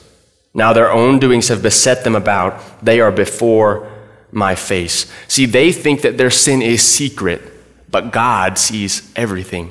Now 0.55 0.73
their 0.73 0.91
own 0.91 1.19
doings 1.19 1.49
have 1.49 1.63
beset 1.63 2.03
them 2.03 2.17
about. 2.17 2.83
They 2.83 3.01
are 3.01 3.13
before 3.13 3.91
my 4.31 4.55
face. 4.55 5.11
See, 5.29 5.45
they 5.45 5.71
think 5.73 6.01
that 6.01 6.17
their 6.17 6.31
sin 6.31 6.63
is 6.63 6.83
secret, 6.83 7.43
but 7.91 8.11
God 8.11 8.57
sees 8.57 9.13
everything 9.15 9.71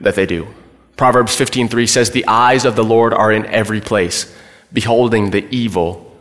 that 0.00 0.14
they 0.14 0.26
do. 0.26 0.46
Proverbs 0.96 1.34
15:3 1.34 1.86
says, 1.86 2.10
"The 2.10 2.26
eyes 2.26 2.64
of 2.64 2.76
the 2.76 2.84
Lord 2.84 3.14
are 3.14 3.32
in 3.32 3.46
every 3.46 3.80
place, 3.80 4.26
beholding 4.72 5.30
the 5.30 5.46
evil 5.50 6.14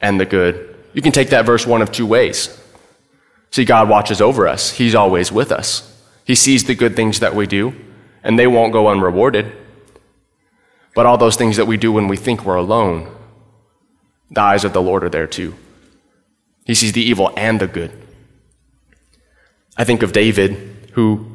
and 0.00 0.18
the 0.18 0.24
good." 0.24 0.74
You 0.94 1.02
can 1.02 1.12
take 1.12 1.30
that 1.30 1.46
verse 1.46 1.66
one 1.66 1.82
of 1.82 1.92
two 1.92 2.06
ways. 2.06 2.48
See, 3.50 3.64
God 3.64 3.88
watches 3.88 4.20
over 4.20 4.48
us. 4.48 4.72
He's 4.72 4.94
always 4.94 5.30
with 5.30 5.52
us. 5.52 5.82
He 6.24 6.34
sees 6.34 6.64
the 6.64 6.74
good 6.74 6.96
things 6.96 7.20
that 7.20 7.34
we 7.34 7.46
do, 7.46 7.74
and 8.24 8.38
they 8.38 8.46
won't 8.46 8.72
go 8.72 8.88
unrewarded. 8.88 9.52
But 10.94 11.06
all 11.06 11.18
those 11.18 11.36
things 11.36 11.56
that 11.56 11.66
we 11.66 11.76
do 11.76 11.92
when 11.92 12.08
we 12.08 12.16
think 12.16 12.44
we're 12.44 12.56
alone, 12.56 13.08
the 14.30 14.40
eyes 14.40 14.64
of 14.64 14.72
the 14.72 14.82
Lord 14.82 15.04
are 15.04 15.08
there 15.08 15.26
too. 15.26 15.54
He 16.64 16.74
sees 16.74 16.92
the 16.92 17.02
evil 17.02 17.32
and 17.36 17.60
the 17.60 17.66
good. 17.66 17.92
I 19.76 19.84
think 19.84 20.02
of 20.02 20.12
David, 20.12 20.90
who 20.92 21.31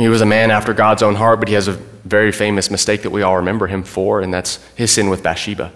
he 0.00 0.08
was 0.08 0.20
a 0.20 0.26
man 0.26 0.50
after 0.50 0.72
God's 0.72 1.02
own 1.02 1.16
heart, 1.16 1.40
but 1.40 1.48
he 1.48 1.54
has 1.54 1.68
a 1.68 1.72
very 1.72 2.32
famous 2.32 2.70
mistake 2.70 3.02
that 3.02 3.10
we 3.10 3.22
all 3.22 3.36
remember 3.36 3.66
him 3.66 3.82
for, 3.82 4.20
and 4.20 4.32
that's 4.32 4.56
his 4.74 4.90
sin 4.90 5.10
with 5.10 5.22
Bathsheba. 5.22 5.72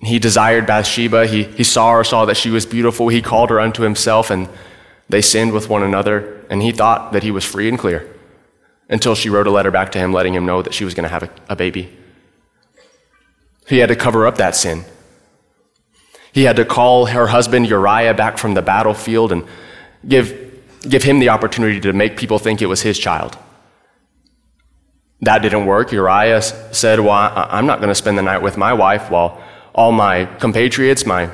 He 0.00 0.18
desired 0.18 0.66
Bathsheba. 0.66 1.26
He, 1.26 1.44
he 1.44 1.64
saw 1.64 1.92
her, 1.92 2.04
saw 2.04 2.24
that 2.26 2.36
she 2.36 2.50
was 2.50 2.66
beautiful. 2.66 3.08
He 3.08 3.22
called 3.22 3.50
her 3.50 3.60
unto 3.60 3.82
himself, 3.82 4.30
and 4.30 4.48
they 5.08 5.22
sinned 5.22 5.52
with 5.52 5.68
one 5.68 5.82
another, 5.82 6.44
and 6.50 6.62
he 6.62 6.72
thought 6.72 7.12
that 7.12 7.22
he 7.22 7.30
was 7.30 7.44
free 7.44 7.68
and 7.68 7.78
clear 7.78 8.08
until 8.88 9.14
she 9.14 9.28
wrote 9.28 9.46
a 9.46 9.50
letter 9.50 9.70
back 9.70 9.90
to 9.92 9.98
him 9.98 10.12
letting 10.12 10.34
him 10.34 10.46
know 10.46 10.62
that 10.62 10.74
she 10.74 10.84
was 10.84 10.94
going 10.94 11.04
to 11.04 11.08
have 11.08 11.24
a, 11.24 11.30
a 11.48 11.56
baby. 11.56 11.92
He 13.68 13.78
had 13.78 13.88
to 13.88 13.96
cover 13.96 14.26
up 14.26 14.36
that 14.36 14.54
sin. 14.54 14.84
He 16.32 16.44
had 16.44 16.56
to 16.56 16.64
call 16.64 17.06
her 17.06 17.26
husband 17.28 17.68
Uriah 17.68 18.14
back 18.14 18.38
from 18.38 18.54
the 18.54 18.62
battlefield 18.62 19.32
and 19.32 19.44
give, 20.06 20.45
give 20.88 21.02
him 21.02 21.18
the 21.18 21.28
opportunity 21.28 21.80
to 21.80 21.92
make 21.92 22.16
people 22.16 22.38
think 22.38 22.62
it 22.62 22.66
was 22.66 22.82
his 22.82 22.98
child. 22.98 23.36
That 25.20 25.40
didn't 25.42 25.66
work. 25.66 25.92
Uriah 25.92 26.42
said, 26.42 27.00
Well, 27.00 27.10
I'm 27.10 27.66
not 27.66 27.78
going 27.78 27.88
to 27.88 27.94
spend 27.94 28.18
the 28.18 28.22
night 28.22 28.42
with 28.42 28.56
my 28.56 28.72
wife 28.72 29.10
while 29.10 29.42
all 29.74 29.92
my 29.92 30.26
compatriots, 30.38 31.06
my, 31.06 31.30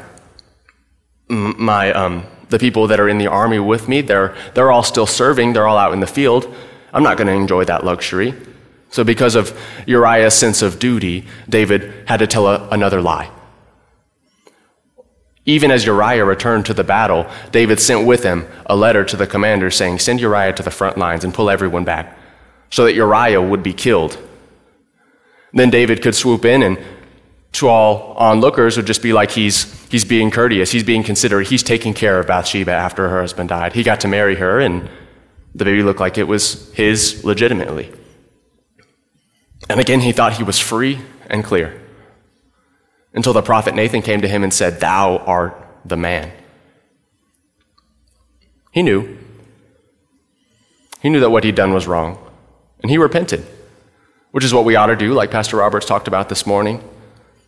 my, 1.28 1.92
um, 1.92 2.26
the 2.48 2.58
people 2.58 2.86
that 2.88 3.00
are 3.00 3.08
in 3.08 3.18
the 3.18 3.26
army 3.26 3.58
with 3.58 3.88
me, 3.88 4.00
they're, 4.00 4.36
they're 4.54 4.70
all 4.70 4.82
still 4.82 5.06
serving, 5.06 5.52
they're 5.52 5.66
all 5.66 5.78
out 5.78 5.92
in 5.92 6.00
the 6.00 6.06
field. 6.06 6.52
I'm 6.92 7.02
not 7.02 7.16
going 7.16 7.26
to 7.26 7.32
enjoy 7.32 7.64
that 7.64 7.84
luxury. 7.84 8.34
So, 8.90 9.04
because 9.04 9.34
of 9.34 9.58
Uriah's 9.86 10.34
sense 10.34 10.60
of 10.60 10.78
duty, 10.78 11.26
David 11.48 12.06
had 12.06 12.18
to 12.18 12.26
tell 12.26 12.46
a, 12.46 12.68
another 12.68 13.00
lie. 13.00 13.30
Even 15.44 15.72
as 15.72 15.84
Uriah 15.84 16.24
returned 16.24 16.66
to 16.66 16.74
the 16.74 16.84
battle, 16.84 17.26
David 17.50 17.80
sent 17.80 18.06
with 18.06 18.22
him 18.22 18.46
a 18.66 18.76
letter 18.76 19.04
to 19.04 19.16
the 19.16 19.26
commander 19.26 19.70
saying, 19.70 19.98
Send 19.98 20.20
Uriah 20.20 20.52
to 20.52 20.62
the 20.62 20.70
front 20.70 20.96
lines 20.96 21.24
and 21.24 21.34
pull 21.34 21.50
everyone 21.50 21.84
back, 21.84 22.16
so 22.70 22.84
that 22.84 22.94
Uriah 22.94 23.42
would 23.42 23.62
be 23.62 23.72
killed. 23.72 24.16
Then 25.52 25.68
David 25.68 26.00
could 26.00 26.14
swoop 26.14 26.44
in, 26.44 26.62
and 26.62 26.78
to 27.52 27.68
all 27.68 28.14
onlookers, 28.14 28.76
would 28.76 28.86
just 28.86 29.02
be 29.02 29.12
like 29.12 29.32
he's, 29.32 29.86
he's 29.88 30.04
being 30.04 30.30
courteous, 30.30 30.70
he's 30.70 30.84
being 30.84 31.02
considerate, 31.02 31.48
he's 31.48 31.62
taking 31.62 31.92
care 31.92 32.20
of 32.20 32.28
Bathsheba 32.28 32.70
after 32.70 33.08
her 33.08 33.20
husband 33.20 33.48
died. 33.48 33.72
He 33.72 33.82
got 33.82 34.00
to 34.00 34.08
marry 34.08 34.36
her, 34.36 34.60
and 34.60 34.88
the 35.54 35.64
baby 35.64 35.82
looked 35.82 36.00
like 36.00 36.16
it 36.18 36.28
was 36.28 36.72
his 36.72 37.24
legitimately. 37.24 37.92
And 39.68 39.80
again, 39.80 40.00
he 40.00 40.12
thought 40.12 40.34
he 40.34 40.44
was 40.44 40.58
free 40.58 41.00
and 41.28 41.42
clear 41.44 41.81
until 43.14 43.32
the 43.32 43.42
prophet 43.42 43.74
Nathan 43.74 44.02
came 44.02 44.20
to 44.22 44.28
him 44.28 44.42
and 44.42 44.52
said, 44.52 44.80
Thou 44.80 45.18
art 45.18 45.56
the 45.84 45.96
man. 45.96 46.32
He 48.70 48.82
knew. 48.82 49.18
He 51.00 51.10
knew 51.10 51.20
that 51.20 51.30
what 51.30 51.44
he'd 51.44 51.54
done 51.54 51.74
was 51.74 51.86
wrong, 51.86 52.18
and 52.80 52.90
he 52.90 52.96
repented, 52.96 53.44
which 54.30 54.44
is 54.44 54.54
what 54.54 54.64
we 54.64 54.76
ought 54.76 54.86
to 54.86 54.96
do, 54.96 55.12
like 55.12 55.30
Pastor 55.30 55.56
Roberts 55.56 55.84
talked 55.84 56.08
about 56.08 56.28
this 56.28 56.46
morning. 56.46 56.82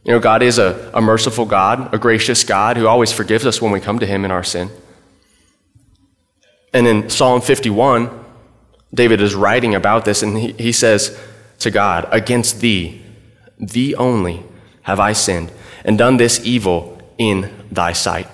You 0.02 0.12
know, 0.12 0.18
God 0.18 0.42
is 0.42 0.58
a, 0.58 0.90
a 0.92 1.00
merciful 1.00 1.46
God, 1.46 1.94
a 1.94 1.98
gracious 1.98 2.44
God 2.44 2.76
who 2.76 2.86
always 2.86 3.12
forgives 3.12 3.46
us 3.46 3.62
when 3.62 3.72
we 3.72 3.80
come 3.80 4.00
to 4.00 4.06
him 4.06 4.24
in 4.24 4.30
our 4.30 4.44
sin. 4.44 4.70
And 6.74 6.86
in 6.86 7.08
Psalm 7.08 7.40
51, 7.40 8.10
David 8.92 9.20
is 9.20 9.34
writing 9.34 9.74
about 9.74 10.04
this, 10.04 10.22
and 10.22 10.36
he, 10.36 10.52
he 10.52 10.72
says, 10.72 11.18
to 11.60 11.70
God, 11.70 12.06
Against 12.10 12.60
thee, 12.60 13.02
thee 13.58 13.94
only, 13.94 14.42
have 14.84 15.00
I 15.00 15.12
sinned, 15.12 15.50
and 15.84 15.98
done 15.98 16.16
this 16.16 16.40
evil 16.44 16.98
in 17.18 17.50
thy 17.70 17.92
sight. 17.92 18.28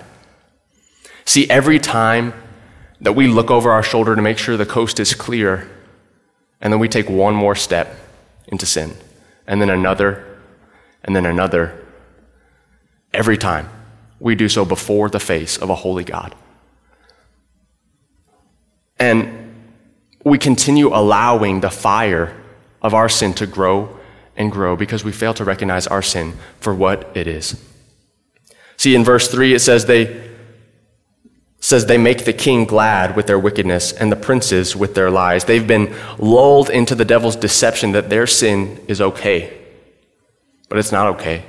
See, 1.25 1.49
every 1.49 1.79
time 1.79 2.33
that 3.01 3.13
we 3.13 3.27
look 3.27 3.49
over 3.49 3.71
our 3.71 3.83
shoulder 3.83 4.15
to 4.15 4.21
make 4.21 4.37
sure 4.37 4.57
the 4.57 4.65
coast 4.65 4.99
is 4.99 5.13
clear, 5.13 5.69
and 6.59 6.71
then 6.71 6.79
we 6.79 6.87
take 6.87 7.09
one 7.09 7.33
more 7.33 7.55
step 7.55 7.95
into 8.47 8.65
sin, 8.65 8.93
and 9.47 9.61
then 9.61 9.69
another, 9.69 10.39
and 11.03 11.15
then 11.15 11.25
another, 11.25 11.85
every 13.13 13.37
time 13.37 13.69
we 14.19 14.35
do 14.35 14.47
so 14.47 14.63
before 14.65 15.09
the 15.09 15.19
face 15.19 15.57
of 15.57 15.69
a 15.69 15.75
holy 15.75 16.03
God. 16.03 16.35
And 18.99 19.65
we 20.23 20.37
continue 20.37 20.93
allowing 20.95 21.61
the 21.61 21.71
fire 21.71 22.39
of 22.81 22.93
our 22.93 23.09
sin 23.09 23.33
to 23.35 23.47
grow 23.47 23.97
and 24.35 24.51
grow 24.51 24.75
because 24.75 25.03
we 25.03 25.11
fail 25.11 25.33
to 25.33 25.43
recognize 25.43 25.87
our 25.87 26.01
sin 26.01 26.33
for 26.59 26.73
what 26.73 27.11
it 27.15 27.27
is. 27.27 27.61
See, 28.77 28.95
in 28.95 29.03
verse 29.03 29.27
3, 29.27 29.53
it 29.53 29.59
says 29.59 29.85
they 29.85 30.31
says 31.63 31.85
they 31.85 31.97
make 31.97 32.25
the 32.25 32.33
king 32.33 32.65
glad 32.65 33.15
with 33.15 33.27
their 33.27 33.37
wickedness 33.37 33.93
and 33.93 34.11
the 34.11 34.15
princes 34.15 34.75
with 34.75 34.95
their 34.95 35.11
lies. 35.11 35.45
They've 35.45 35.67
been 35.67 35.95
lulled 36.17 36.71
into 36.71 36.95
the 36.95 37.05
devil's 37.05 37.35
deception 37.35 37.91
that 37.91 38.09
their 38.09 38.25
sin 38.25 38.83
is 38.87 38.99
okay. 38.99 39.55
But 40.69 40.79
it's 40.79 40.91
not 40.91 41.07
okay. 41.15 41.45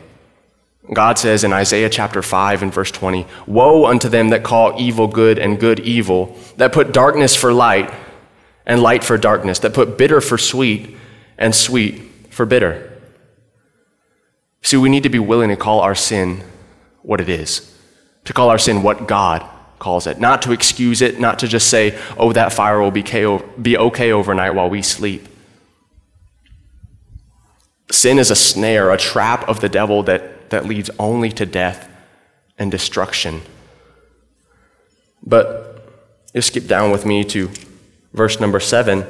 God 0.93 1.19
says 1.19 1.45
in 1.45 1.53
Isaiah 1.55 1.89
chapter 1.89 2.21
5 2.21 2.63
and 2.63 2.75
verse 2.75 2.91
20, 2.91 3.27
Woe 3.47 3.87
unto 3.87 4.11
them 4.11 4.29
that 4.29 4.43
call 4.43 4.79
evil 4.79 5.09
good 5.09 5.39
and 5.39 5.59
good 5.59 5.81
evil, 5.81 6.37
that 6.59 6.73
put 6.73 6.93
darkness 6.93 7.35
for 7.35 7.53
light 7.53 7.91
and 8.67 8.83
light 8.83 9.03
for 9.03 9.17
darkness, 9.17 9.61
that 9.61 9.73
put 9.73 9.97
bitter 9.97 10.21
for 10.21 10.37
sweet 10.37 10.95
and 11.39 11.55
sweet 11.55 12.12
for 12.33 12.47
bitter. 12.47 12.91
See, 14.63 14.77
we 14.79 14.89
need 14.89 15.03
to 15.03 15.11
be 15.11 15.19
willing 15.19 15.51
to 15.51 15.57
call 15.57 15.81
our 15.81 15.95
sin 15.95 16.43
what 17.03 17.21
it 17.21 17.29
is, 17.29 17.77
to 18.25 18.33
call 18.33 18.49
our 18.49 18.59
sin 18.59 18.83
what 18.83 19.07
God 19.07 19.47
calls 19.79 20.07
it, 20.07 20.19
not 20.19 20.41
to 20.43 20.53
excuse 20.53 21.03
it, 21.03 21.21
not 21.21 21.41
to 21.41 21.49
just 21.49 21.69
say, 21.69 21.99
oh, 22.17 22.33
that 22.33 22.53
fire 22.53 22.81
will 22.81 22.91
be 22.91 23.77
okay 23.77 24.13
overnight 24.13 24.55
while 24.55 24.71
we 24.71 24.81
sleep. 24.81 25.29
Sin 27.91 28.19
is 28.19 28.31
a 28.31 28.37
snare, 28.37 28.91
a 28.91 28.97
trap 28.97 29.47
of 29.49 29.61
the 29.61 29.69
devil 29.69 30.03
that, 30.05 30.51
that 30.51 30.65
leads 30.65 30.89
only 30.99 31.31
to 31.33 31.45
death 31.45 31.91
and 32.57 32.71
destruction. 32.71 33.43
But 35.23 35.87
you 36.33 36.41
skip 36.41 36.67
down 36.67 36.91
with 36.93 37.05
me 37.05 37.25
to 37.25 37.51
verse 38.15 38.41
number 38.41 38.61
seven, 38.61 39.05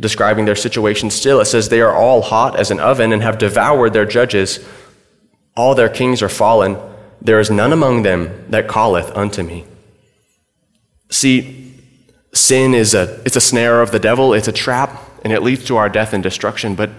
describing 0.00 0.46
their 0.46 0.56
situation 0.56 1.10
still. 1.10 1.40
It 1.40 1.44
says, 1.44 1.68
They 1.68 1.82
are 1.82 1.94
all 1.94 2.22
hot 2.22 2.58
as 2.58 2.70
an 2.70 2.80
oven 2.80 3.12
and 3.12 3.22
have 3.22 3.38
devoured 3.38 3.92
their 3.92 4.06
judges. 4.06 4.58
All 5.56 5.74
their 5.74 5.90
kings 5.90 6.22
are 6.22 6.28
fallen. 6.28 6.78
There 7.20 7.38
is 7.38 7.50
none 7.50 7.72
among 7.72 8.02
them 8.02 8.46
that 8.48 8.68
calleth 8.68 9.14
unto 9.14 9.42
me. 9.42 9.66
See, 11.10 11.74
sin 12.32 12.72
is 12.72 12.94
a, 12.94 13.20
it's 13.26 13.36
a 13.36 13.40
snare 13.40 13.82
of 13.82 13.90
the 13.90 13.98
devil, 13.98 14.32
it's 14.32 14.48
a 14.48 14.52
trap, 14.52 14.98
and 15.22 15.32
it 15.32 15.42
leads 15.42 15.64
to 15.66 15.76
our 15.76 15.88
death 15.88 16.14
and 16.14 16.22
destruction, 16.22 16.74
but 16.74 16.90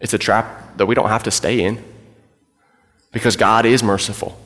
it's 0.00 0.14
a 0.14 0.18
trap 0.18 0.78
that 0.78 0.86
we 0.86 0.94
don't 0.94 1.08
have 1.08 1.24
to 1.24 1.30
stay 1.30 1.60
in 1.60 1.84
because 3.12 3.36
God 3.36 3.66
is 3.66 3.82
merciful. 3.82 4.40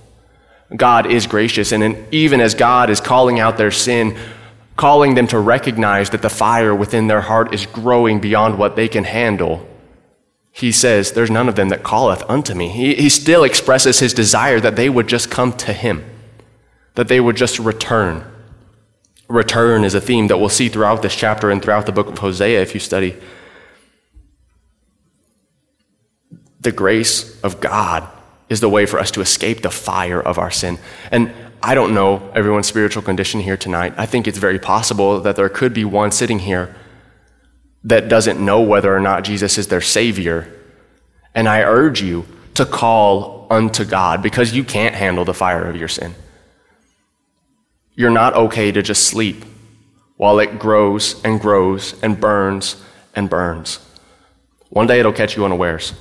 God 0.74 1.06
is 1.06 1.26
gracious. 1.26 1.72
And 1.72 2.12
even 2.12 2.40
as 2.40 2.54
God 2.54 2.90
is 2.90 3.00
calling 3.00 3.38
out 3.38 3.58
their 3.58 3.70
sin, 3.70 4.16
calling 4.82 5.14
them 5.14 5.28
to 5.28 5.38
recognize 5.38 6.10
that 6.10 6.22
the 6.22 6.28
fire 6.28 6.74
within 6.74 7.06
their 7.06 7.20
heart 7.20 7.54
is 7.54 7.66
growing 7.66 8.20
beyond 8.20 8.58
what 8.58 8.74
they 8.74 8.88
can 8.88 9.04
handle, 9.04 9.64
he 10.50 10.72
says, 10.72 11.12
There's 11.12 11.30
none 11.30 11.48
of 11.48 11.54
them 11.54 11.68
that 11.68 11.84
calleth 11.84 12.28
unto 12.28 12.52
me. 12.52 12.68
He, 12.68 12.96
he 12.96 13.08
still 13.08 13.44
expresses 13.44 14.00
his 14.00 14.12
desire 14.12 14.58
that 14.58 14.74
they 14.74 14.90
would 14.90 15.06
just 15.06 15.30
come 15.30 15.52
to 15.58 15.72
him, 15.72 16.04
that 16.96 17.06
they 17.06 17.20
would 17.20 17.36
just 17.36 17.60
return. 17.60 18.24
Return 19.28 19.84
is 19.84 19.94
a 19.94 20.00
theme 20.00 20.26
that 20.26 20.38
we'll 20.38 20.48
see 20.48 20.68
throughout 20.68 21.00
this 21.00 21.14
chapter 21.14 21.48
and 21.52 21.62
throughout 21.62 21.86
the 21.86 21.92
book 21.92 22.08
of 22.08 22.18
Hosea 22.18 22.60
if 22.60 22.74
you 22.74 22.80
study. 22.80 23.16
The 26.58 26.72
grace 26.72 27.40
of 27.42 27.60
God 27.60 28.08
is 28.48 28.58
the 28.58 28.68
way 28.68 28.86
for 28.86 28.98
us 28.98 29.12
to 29.12 29.20
escape 29.20 29.62
the 29.62 29.70
fire 29.70 30.20
of 30.20 30.40
our 30.40 30.50
sin. 30.50 30.80
And 31.12 31.32
I 31.62 31.74
don't 31.74 31.94
know 31.94 32.30
everyone's 32.34 32.66
spiritual 32.66 33.02
condition 33.02 33.40
here 33.40 33.56
tonight. 33.56 33.94
I 33.96 34.04
think 34.06 34.26
it's 34.26 34.38
very 34.38 34.58
possible 34.58 35.20
that 35.20 35.36
there 35.36 35.48
could 35.48 35.72
be 35.72 35.84
one 35.84 36.10
sitting 36.10 36.40
here 36.40 36.74
that 37.84 38.08
doesn't 38.08 38.44
know 38.44 38.60
whether 38.60 38.94
or 38.94 38.98
not 39.00 39.22
Jesus 39.22 39.58
is 39.58 39.68
their 39.68 39.80
Savior. 39.80 40.52
And 41.34 41.48
I 41.48 41.62
urge 41.62 42.02
you 42.02 42.26
to 42.54 42.66
call 42.66 43.46
unto 43.48 43.84
God 43.84 44.22
because 44.22 44.52
you 44.52 44.64
can't 44.64 44.94
handle 44.94 45.24
the 45.24 45.34
fire 45.34 45.68
of 45.68 45.76
your 45.76 45.88
sin. 45.88 46.14
You're 47.94 48.10
not 48.10 48.34
okay 48.34 48.72
to 48.72 48.82
just 48.82 49.04
sleep 49.04 49.44
while 50.16 50.40
it 50.40 50.58
grows 50.58 51.22
and 51.24 51.40
grows 51.40 52.00
and 52.02 52.18
burns 52.18 52.82
and 53.14 53.30
burns. 53.30 53.78
One 54.70 54.86
day 54.86 54.98
it'll 55.00 55.12
catch 55.12 55.36
you 55.36 55.44
unawares. 55.44 55.92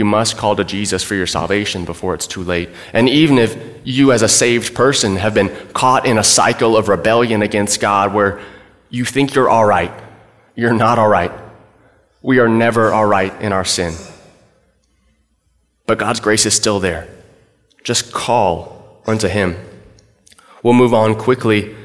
You 0.00 0.06
must 0.06 0.38
call 0.38 0.56
to 0.56 0.64
Jesus 0.64 1.02
for 1.02 1.14
your 1.14 1.26
salvation 1.26 1.84
before 1.84 2.14
it's 2.14 2.26
too 2.26 2.42
late. 2.42 2.70
And 2.94 3.06
even 3.06 3.36
if 3.36 3.54
you, 3.84 4.12
as 4.12 4.22
a 4.22 4.30
saved 4.30 4.74
person, 4.74 5.16
have 5.16 5.34
been 5.34 5.54
caught 5.74 6.06
in 6.06 6.16
a 6.16 6.24
cycle 6.24 6.74
of 6.74 6.88
rebellion 6.88 7.42
against 7.42 7.80
God 7.80 8.14
where 8.14 8.40
you 8.88 9.04
think 9.04 9.34
you're 9.34 9.50
all 9.50 9.66
right, 9.66 9.92
you're 10.54 10.72
not 10.72 10.98
all 10.98 11.06
right. 11.06 11.30
We 12.22 12.38
are 12.38 12.48
never 12.48 12.94
all 12.94 13.04
right 13.04 13.38
in 13.42 13.52
our 13.52 13.66
sin. 13.66 13.92
But 15.86 15.98
God's 15.98 16.20
grace 16.20 16.46
is 16.46 16.54
still 16.54 16.80
there. 16.80 17.06
Just 17.84 18.10
call 18.10 19.02
unto 19.06 19.28
Him. 19.28 19.54
We'll 20.62 20.72
move 20.72 20.94
on 20.94 21.14
quickly. 21.14 21.76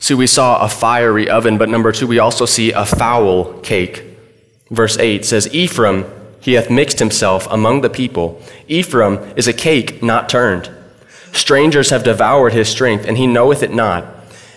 See, 0.00 0.14
we 0.14 0.26
saw 0.26 0.60
a 0.64 0.68
fiery 0.68 1.30
oven, 1.30 1.56
but 1.56 1.68
number 1.68 1.92
two, 1.92 2.08
we 2.08 2.18
also 2.18 2.46
see 2.46 2.72
a 2.72 2.84
foul 2.84 3.60
cake. 3.60 4.02
Verse 4.72 4.98
8 4.98 5.24
says, 5.24 5.46
Ephraim, 5.54 6.04
he 6.40 6.54
hath 6.54 6.70
mixed 6.70 6.98
himself 6.98 7.46
among 7.50 7.80
the 7.80 7.90
people. 7.90 8.40
Ephraim 8.68 9.18
is 9.36 9.46
a 9.46 9.52
cake 9.52 10.02
not 10.02 10.28
turned. 10.28 10.70
Strangers 11.32 11.90
have 11.90 12.02
devoured 12.02 12.52
his 12.52 12.68
strength, 12.68 13.04
and 13.06 13.16
he 13.16 13.26
knoweth 13.26 13.62
it 13.62 13.72
not. 13.72 14.04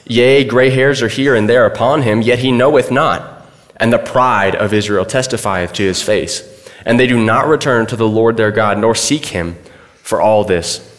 Yea, 0.06 0.44
gray 0.44 0.70
hairs 0.70 1.02
are 1.02 1.08
here 1.08 1.36
and 1.36 1.48
there 1.48 1.66
upon 1.66 2.02
him, 2.02 2.22
yet 2.22 2.40
he 2.40 2.52
knoweth 2.52 2.92
not. 2.92 3.48
And 3.78 3.92
the 3.92 4.00
pride 4.00 4.56
of 4.56 4.74
Israel 4.74 5.06
testifieth 5.06 5.74
to 5.74 5.84
his 5.84 6.02
face. 6.02 6.50
And 6.86 7.00
they 7.00 7.08
do 7.08 7.24
not 7.24 7.48
return 7.48 7.86
to 7.88 7.96
the 7.96 8.08
Lord 8.08 8.38
their 8.38 8.52
God, 8.52 8.78
nor 8.78 8.96
seek 8.96 9.28
him 9.28 9.58
for 10.02 10.22
all 10.22 10.44
this. 10.44 10.90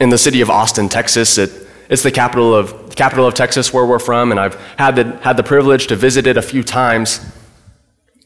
in 0.00 0.08
the 0.08 0.18
city 0.18 0.40
of 0.40 0.50
Austin, 0.50 0.88
Texas. 0.88 1.38
It, 1.38 1.52
it's 1.88 2.02
the 2.02 2.10
capital 2.10 2.54
of, 2.54 2.96
capital 2.96 3.26
of 3.26 3.34
Texas 3.34 3.72
where 3.72 3.84
we're 3.84 3.98
from, 3.98 4.30
and 4.30 4.40
I've 4.40 4.54
had 4.76 4.96
the, 4.96 5.16
had 5.18 5.36
the 5.36 5.42
privilege 5.42 5.86
to 5.88 5.96
visit 5.96 6.26
it 6.26 6.36
a 6.36 6.42
few 6.42 6.64
times. 6.64 7.20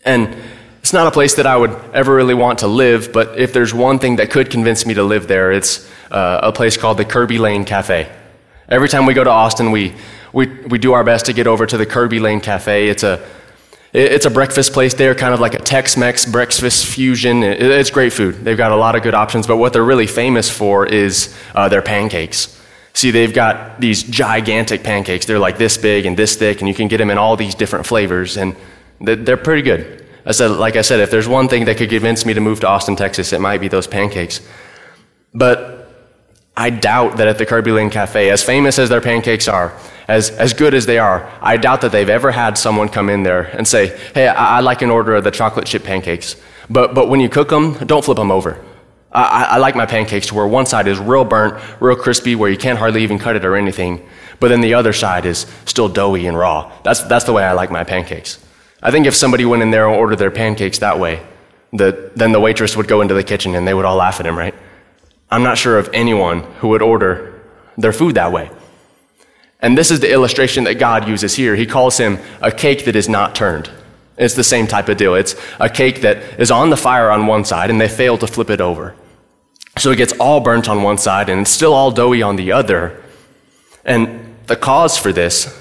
And 0.04 0.36
it's 0.80 0.92
not 0.92 1.06
a 1.06 1.10
place 1.10 1.34
that 1.36 1.46
I 1.46 1.56
would 1.56 1.70
ever 1.94 2.14
really 2.14 2.34
want 2.34 2.58
to 2.58 2.66
live, 2.66 3.12
but 3.12 3.38
if 3.38 3.52
there's 3.52 3.72
one 3.72 3.98
thing 3.98 4.16
that 4.16 4.30
could 4.30 4.50
convince 4.50 4.84
me 4.84 4.94
to 4.94 5.02
live 5.02 5.28
there, 5.28 5.50
it's 5.50 5.90
uh, 6.10 6.40
a 6.42 6.52
place 6.52 6.76
called 6.76 6.98
the 6.98 7.06
Kerbey 7.06 7.38
Lane 7.38 7.64
Cafe. 7.64 8.10
Every 8.68 8.88
time 8.88 9.06
we 9.06 9.14
go 9.14 9.24
to 9.24 9.30
Austin, 9.30 9.70
we, 9.70 9.94
we, 10.32 10.46
we 10.46 10.78
do 10.78 10.92
our 10.92 11.02
best 11.02 11.26
to 11.26 11.32
get 11.32 11.46
over 11.46 11.64
to 11.66 11.78
the 11.78 11.86
Kerbey 11.86 12.20
Lane 12.20 12.40
Cafe. 12.40 12.88
It's 12.88 13.02
a, 13.02 13.26
it's 13.94 14.26
a 14.26 14.30
breakfast 14.30 14.72
place 14.72 14.92
there, 14.92 15.14
kind 15.14 15.32
of 15.32 15.40
like 15.40 15.54
a 15.54 15.58
Tex 15.58 15.96
Mex 15.96 16.26
breakfast 16.26 16.84
fusion. 16.84 17.42
It's 17.42 17.90
great 17.90 18.12
food. 18.12 18.44
They've 18.44 18.56
got 18.56 18.72
a 18.72 18.76
lot 18.76 18.96
of 18.96 19.02
good 19.02 19.14
options, 19.14 19.46
but 19.46 19.56
what 19.56 19.72
they're 19.72 19.84
really 19.84 20.06
famous 20.06 20.50
for 20.50 20.84
is 20.84 21.34
uh, 21.54 21.68
their 21.68 21.80
pancakes. 21.80 22.60
See, 22.92 23.10
they've 23.10 23.32
got 23.32 23.80
these 23.80 24.02
gigantic 24.02 24.82
pancakes. 24.82 25.26
They're 25.26 25.38
like 25.38 25.58
this 25.58 25.78
big 25.78 26.06
and 26.06 26.16
this 26.16 26.36
thick, 26.36 26.60
and 26.60 26.68
you 26.68 26.74
can 26.74 26.88
get 26.88 26.98
them 26.98 27.10
in 27.10 27.18
all 27.18 27.36
these 27.36 27.54
different 27.54 27.86
flavors, 27.86 28.36
and 28.36 28.54
they're 29.00 29.36
pretty 29.36 29.62
good. 29.62 30.06
I 30.26 30.32
said, 30.32 30.52
like 30.52 30.76
I 30.76 30.82
said, 30.82 31.00
if 31.00 31.10
there's 31.10 31.28
one 31.28 31.48
thing 31.48 31.66
that 31.66 31.76
could 31.76 31.90
convince 31.90 32.24
me 32.24 32.32
to 32.34 32.40
move 32.40 32.60
to 32.60 32.68
Austin, 32.68 32.96
Texas, 32.96 33.32
it 33.32 33.40
might 33.40 33.60
be 33.60 33.68
those 33.68 33.86
pancakes. 33.86 34.40
But 35.34 35.90
I 36.56 36.70
doubt 36.70 37.18
that 37.18 37.28
at 37.28 37.36
the 37.36 37.44
Kerbey 37.44 37.74
Lane 37.74 37.90
Cafe, 37.90 38.30
as 38.30 38.42
famous 38.42 38.78
as 38.78 38.88
their 38.88 39.00
pancakes 39.00 39.48
are, 39.48 39.76
as, 40.08 40.30
as 40.30 40.52
good 40.52 40.72
as 40.72 40.86
they 40.86 40.98
are, 40.98 41.30
I 41.42 41.56
doubt 41.56 41.80
that 41.82 41.92
they've 41.92 42.08
ever 42.08 42.30
had 42.30 42.56
someone 42.56 42.88
come 42.88 43.10
in 43.10 43.22
there 43.22 43.42
and 43.42 43.66
say, 43.66 43.98
Hey, 44.14 44.28
I, 44.28 44.58
would 44.58 44.64
like 44.64 44.82
an 44.82 44.90
order 44.90 45.14
of 45.14 45.24
the 45.24 45.30
chocolate 45.30 45.66
chip 45.66 45.84
pancakes. 45.84 46.36
But, 46.70 46.94
but 46.94 47.08
when 47.08 47.20
you 47.20 47.28
cook 47.28 47.48
them, 47.48 47.74
don't 47.86 48.04
flip 48.04 48.16
them 48.16 48.30
over. 48.30 48.64
I, 49.12 49.44
I 49.50 49.56
like 49.58 49.76
my 49.76 49.86
pancakes 49.86 50.28
to 50.28 50.34
where 50.34 50.46
one 50.46 50.66
side 50.66 50.88
is 50.88 50.98
real 50.98 51.24
burnt, 51.24 51.62
real 51.80 51.96
crispy, 51.96 52.34
where 52.34 52.50
you 52.50 52.56
can't 52.56 52.78
hardly 52.78 53.02
even 53.02 53.18
cut 53.18 53.36
it 53.36 53.44
or 53.44 53.56
anything. 53.56 54.06
But 54.40 54.48
then 54.48 54.60
the 54.60 54.74
other 54.74 54.92
side 54.92 55.26
is 55.26 55.46
still 55.66 55.88
doughy 55.88 56.26
and 56.26 56.36
raw. 56.36 56.72
That's, 56.82 57.02
that's 57.02 57.24
the 57.24 57.32
way 57.32 57.44
I 57.44 57.52
like 57.52 57.70
my 57.70 57.84
pancakes. 57.84 58.43
I 58.84 58.90
think 58.90 59.06
if 59.06 59.14
somebody 59.14 59.46
went 59.46 59.62
in 59.62 59.70
there 59.70 59.88
and 59.88 59.96
ordered 59.98 60.16
their 60.16 60.30
pancakes 60.30 60.78
that 60.80 61.00
way, 61.00 61.26
the, 61.72 62.12
then 62.14 62.32
the 62.32 62.38
waitress 62.38 62.76
would 62.76 62.86
go 62.86 63.00
into 63.00 63.14
the 63.14 63.24
kitchen 63.24 63.54
and 63.54 63.66
they 63.66 63.72
would 63.72 63.86
all 63.86 63.96
laugh 63.96 64.20
at 64.20 64.26
him, 64.26 64.36
right? 64.36 64.54
I'm 65.30 65.42
not 65.42 65.56
sure 65.56 65.78
of 65.78 65.88
anyone 65.94 66.42
who 66.58 66.68
would 66.68 66.82
order 66.82 67.42
their 67.78 67.94
food 67.94 68.14
that 68.16 68.30
way. 68.30 68.50
And 69.60 69.76
this 69.76 69.90
is 69.90 70.00
the 70.00 70.12
illustration 70.12 70.64
that 70.64 70.74
God 70.74 71.08
uses 71.08 71.34
here. 71.34 71.56
He 71.56 71.64
calls 71.64 71.96
him 71.96 72.18
a 72.42 72.52
cake 72.52 72.84
that 72.84 72.94
is 72.94 73.08
not 73.08 73.34
turned. 73.34 73.70
It's 74.18 74.34
the 74.34 74.44
same 74.44 74.66
type 74.66 74.90
of 74.90 74.98
deal. 74.98 75.14
It's 75.14 75.34
a 75.58 75.70
cake 75.70 76.02
that 76.02 76.38
is 76.38 76.50
on 76.50 76.68
the 76.68 76.76
fire 76.76 77.10
on 77.10 77.26
one 77.26 77.46
side 77.46 77.70
and 77.70 77.80
they 77.80 77.88
fail 77.88 78.18
to 78.18 78.26
flip 78.26 78.50
it 78.50 78.60
over. 78.60 78.94
So 79.78 79.90
it 79.90 79.96
gets 79.96 80.12
all 80.20 80.40
burnt 80.40 80.68
on 80.68 80.82
one 80.82 80.98
side 80.98 81.30
and 81.30 81.40
it's 81.40 81.50
still 81.50 81.72
all 81.72 81.90
doughy 81.90 82.22
on 82.22 82.36
the 82.36 82.52
other. 82.52 83.02
And 83.84 84.36
the 84.46 84.56
cause 84.56 84.98
for 84.98 85.10
this, 85.10 85.58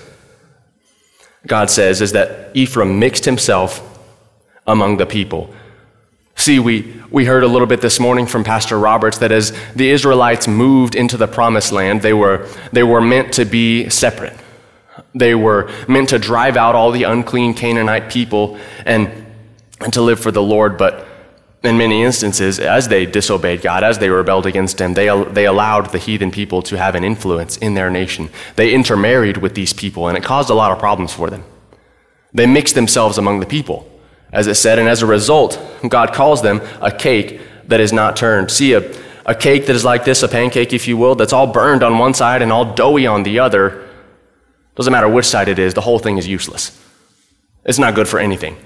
God 1.46 1.70
says, 1.70 2.02
is 2.02 2.14
that 2.14 2.56
Ephraim 2.56 3.00
mixed 3.00 3.26
himself 3.26 3.82
among 4.66 4.98
the 4.98 5.06
people. 5.06 5.54
See, 6.36 6.60
we, 6.60 6.94
we 7.12 7.26
heard 7.26 7.44
a 7.44 7.48
little 7.48 7.68
bit 7.68 7.82
this 7.82 8.00
morning 8.00 8.26
from 8.26 8.44
Pastor 8.44 8.80
Roberts 8.80 9.20
that 9.20 9.32
as 9.32 9.54
the 9.76 9.90
Israelites 9.90 10.48
moved 10.48 10.96
into 10.96 11.16
the 11.18 11.28
promised 11.28 11.72
land, 11.72 12.02
they 12.02 12.14
were, 12.14 12.48
they 12.72 12.84
were 12.84 13.02
meant 13.02 13.34
to 13.34 13.46
be 13.46 13.90
separate. 13.90 14.38
They 15.14 15.36
were 15.36 15.70
meant 15.88 16.10
to 16.10 16.20
drive 16.20 16.58
out 16.58 16.76
all 16.76 16.92
the 16.92 17.04
unclean 17.04 17.54
Canaanite 17.54 18.10
people 18.10 18.58
and, 18.86 19.12
and 19.80 19.94
to 19.94 20.02
live 20.02 20.20
for 20.20 20.32
the 20.32 20.42
Lord. 20.42 20.78
But 20.78 21.08
in 21.64 21.78
many 21.78 22.04
instances, 22.04 22.60
as 22.60 22.88
they 22.90 23.06
disobeyed 23.06 23.62
God, 23.62 23.84
as 23.84 24.00
they 24.00 24.10
rebelled 24.10 24.46
against 24.46 24.82
Him, 24.82 24.94
they, 24.94 25.08
they 25.32 25.46
allowed 25.46 25.92
the 25.92 25.98
heathen 25.98 26.30
people 26.30 26.62
to 26.64 26.78
have 26.78 26.96
an 26.96 27.04
influence 27.04 27.58
in 27.58 27.74
their 27.74 27.90
nation. 27.90 28.30
They 28.56 28.74
intermarried 28.74 29.38
with 29.38 29.56
these 29.56 29.74
people, 29.74 30.08
and 30.08 30.18
it 30.18 30.24
caused 30.24 30.50
a 30.50 30.54
lot 30.54 30.72
of 30.72 30.80
problems 30.80 31.14
for 31.14 31.30
them. 31.30 31.44
They 32.34 32.46
mixed 32.46 32.76
themselves 32.76 33.18
among 33.18 33.40
the 33.40 33.46
people 33.46 33.90
as 34.34 34.48
it 34.48 34.56
said, 34.56 34.80
and 34.80 34.90
as 34.90 35.04
a 35.04 35.06
result, 35.06 35.62
God 35.88 36.12
calls 36.12 36.42
them 36.42 36.60
a 36.82 36.92
cake 36.92 37.40
that 37.68 37.80
is 37.80 37.94
not 37.94 38.18
turned. 38.18 38.50
See, 38.50 38.74
a, 38.74 38.92
a 39.28 39.36
cake 39.36 39.68
that 39.68 39.76
is 39.76 39.86
like 39.86 40.04
this, 40.04 40.24
a 40.24 40.28
pancake, 40.28 40.74
if 40.74 40.88
you 40.88 40.98
will, 40.98 41.14
that's 41.14 41.32
all 41.32 41.46
burned 41.46 41.84
on 41.84 42.00
one 42.00 42.16
side 42.16 42.42
and 42.42 42.52
all 42.52 42.74
doughy 42.74 43.06
on 43.06 43.22
the 43.22 43.40
other. 43.40 43.88
Doesn't 44.76 44.92
matter 44.92 45.08
which 45.08 45.28
side 45.28 45.48
it 45.48 45.60
is, 45.60 45.76
the 45.76 45.82
whole 45.82 46.00
thing 46.00 46.18
is 46.18 46.28
useless. 46.28 46.78
It's 47.64 47.78
not 47.78 47.94
good 47.94 48.08
for 48.08 48.20
anything. 48.20 48.58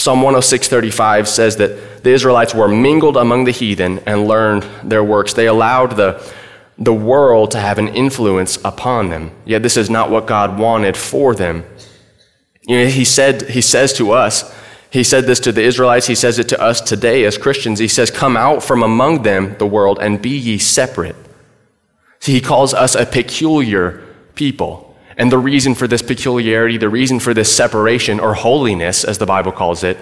Psalm 0.00 0.22
106:35 0.22 1.28
says 1.28 1.56
that 1.56 2.02
the 2.02 2.10
Israelites 2.10 2.54
were 2.54 2.68
mingled 2.68 3.18
among 3.18 3.44
the 3.44 3.50
heathen 3.50 3.98
and 4.06 4.26
learned 4.26 4.66
their 4.82 5.04
works. 5.04 5.34
They 5.34 5.46
allowed 5.46 5.96
the, 5.96 6.22
the 6.78 6.94
world 6.94 7.50
to 7.50 7.58
have 7.58 7.78
an 7.78 7.88
influence 7.88 8.58
upon 8.64 9.10
them. 9.10 9.30
Yet 9.44 9.62
this 9.62 9.76
is 9.76 9.90
not 9.90 10.10
what 10.10 10.26
God 10.26 10.58
wanted 10.58 10.96
for 10.96 11.34
them. 11.34 11.64
You 12.62 12.78
know, 12.78 12.86
he 12.86 13.04
said, 13.04 13.50
he 13.50 13.60
says 13.60 13.92
to 13.94 14.12
us, 14.12 14.50
he 14.90 15.04
said 15.04 15.24
this 15.24 15.40
to 15.40 15.52
the 15.52 15.62
Israelites, 15.62 16.06
he 16.06 16.14
says 16.14 16.38
it 16.38 16.48
to 16.48 16.60
us 16.60 16.80
today 16.80 17.24
as 17.24 17.36
Christians. 17.36 17.78
He 17.78 17.86
says, 17.86 18.10
Come 18.10 18.38
out 18.38 18.62
from 18.62 18.82
among 18.82 19.22
them, 19.22 19.54
the 19.58 19.66
world, 19.66 19.98
and 20.00 20.22
be 20.22 20.30
ye 20.30 20.56
separate. 20.56 21.16
See, 22.20 22.32
he 22.32 22.40
calls 22.40 22.72
us 22.72 22.94
a 22.94 23.04
peculiar 23.04 24.02
people. 24.34 24.89
And 25.20 25.30
the 25.30 25.36
reason 25.36 25.74
for 25.74 25.86
this 25.86 26.00
peculiarity, 26.00 26.78
the 26.78 26.88
reason 26.88 27.20
for 27.20 27.34
this 27.34 27.54
separation, 27.54 28.18
or 28.18 28.32
holiness, 28.32 29.04
as 29.04 29.18
the 29.18 29.26
Bible 29.26 29.52
calls 29.52 29.84
it, 29.84 29.98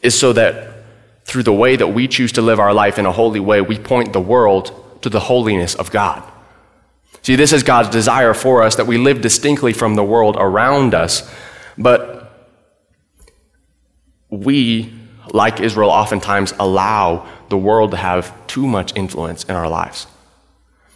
is 0.00 0.18
so 0.18 0.32
that 0.32 0.72
through 1.26 1.42
the 1.42 1.52
way 1.52 1.76
that 1.76 1.88
we 1.88 2.08
choose 2.08 2.32
to 2.32 2.40
live 2.40 2.58
our 2.58 2.72
life 2.72 2.98
in 2.98 3.04
a 3.04 3.12
holy 3.12 3.40
way, 3.40 3.60
we 3.60 3.78
point 3.78 4.14
the 4.14 4.22
world 4.22 4.72
to 5.02 5.10
the 5.10 5.20
holiness 5.20 5.74
of 5.74 5.90
God. 5.90 6.22
See, 7.20 7.36
this 7.36 7.52
is 7.52 7.62
God's 7.62 7.90
desire 7.90 8.32
for 8.32 8.62
us 8.62 8.76
that 8.76 8.86
we 8.86 8.96
live 8.96 9.20
distinctly 9.20 9.74
from 9.74 9.94
the 9.94 10.02
world 10.02 10.36
around 10.38 10.94
us. 10.94 11.30
But 11.76 12.32
we, 14.30 14.94
like 15.34 15.60
Israel, 15.60 15.90
oftentimes 15.90 16.54
allow 16.58 17.28
the 17.50 17.58
world 17.58 17.90
to 17.90 17.98
have 17.98 18.34
too 18.46 18.66
much 18.66 18.96
influence 18.96 19.44
in 19.44 19.56
our 19.56 19.68
lives. 19.68 20.06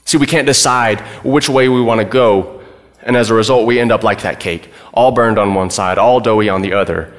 See, 0.07 0.17
we 0.17 0.27
can't 0.27 0.47
decide 0.47 1.01
which 1.23 1.49
way 1.49 1.69
we 1.69 1.83
want 1.83 2.01
to 2.01 2.05
go, 2.07 2.63
and 3.03 3.17
as 3.17 3.29
a 3.29 3.35
result, 3.35 3.67
we 3.67 3.79
end 3.79 3.93
up 3.93 4.03
like 4.03 4.23
that 4.23 4.41
cake, 4.41 4.71
all 4.95 5.13
burned 5.13 5.39
on 5.39 5.55
one 5.55 5.69
side, 5.69 5.99
all 5.99 6.21
doughy 6.21 6.49
on 6.49 6.63
the 6.63 6.73
other, 6.73 7.13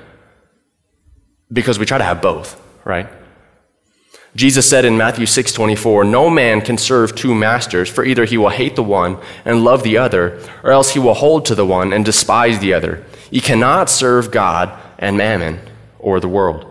because 1.52 1.78
we 1.78 1.86
try 1.86 1.98
to 1.98 2.04
have 2.04 2.22
both, 2.22 2.60
right? 2.86 3.08
Jesus 4.36 4.70
said 4.70 4.86
in 4.86 4.98
Matthew 4.98 5.26
6:24, 5.26 6.06
"No 6.06 6.30
man 6.30 6.62
can 6.62 6.78
serve 6.78 7.16
two 7.16 7.34
masters, 7.34 7.90
for 7.90 8.06
either 8.06 8.26
he 8.26 8.38
will 8.38 8.50
hate 8.50 8.76
the 8.76 8.84
one 8.84 9.18
and 9.44 9.64
love 9.64 9.84
the 9.84 9.98
other, 9.98 10.40
or 10.64 10.72
else 10.72 10.92
he 10.92 11.00
will 11.00 11.16
hold 11.16 11.44
to 11.46 11.56
the 11.56 11.66
one 11.66 11.92
and 11.92 12.06
despise 12.06 12.60
the 12.60 12.74
other. 12.74 13.04
You 13.32 13.42
cannot 13.42 13.90
serve 13.90 14.32
God 14.32 14.72
and 15.00 15.18
mammon 15.18 15.60
or 16.00 16.20
the 16.20 16.28
world." 16.28 16.66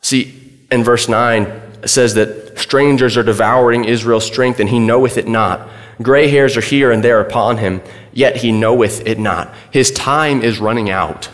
See, 0.00 0.34
in 0.70 0.82
verse 0.82 1.08
9 1.08 1.42
it 1.44 1.71
says 1.88 2.14
that 2.14 2.58
strangers 2.58 3.16
are 3.16 3.22
devouring 3.22 3.84
Israel's 3.84 4.26
strength 4.26 4.60
and 4.60 4.68
he 4.68 4.78
knoweth 4.78 5.16
it 5.16 5.26
not. 5.26 5.68
Gray 6.00 6.28
hairs 6.28 6.56
are 6.56 6.62
here 6.62 6.90
and 6.90 7.02
there 7.02 7.20
upon 7.20 7.58
him, 7.58 7.82
yet 8.12 8.36
he 8.36 8.52
knoweth 8.52 9.06
it 9.06 9.18
not. 9.18 9.54
His 9.70 9.90
time 9.90 10.42
is 10.42 10.58
running 10.58 10.90
out 10.90 11.28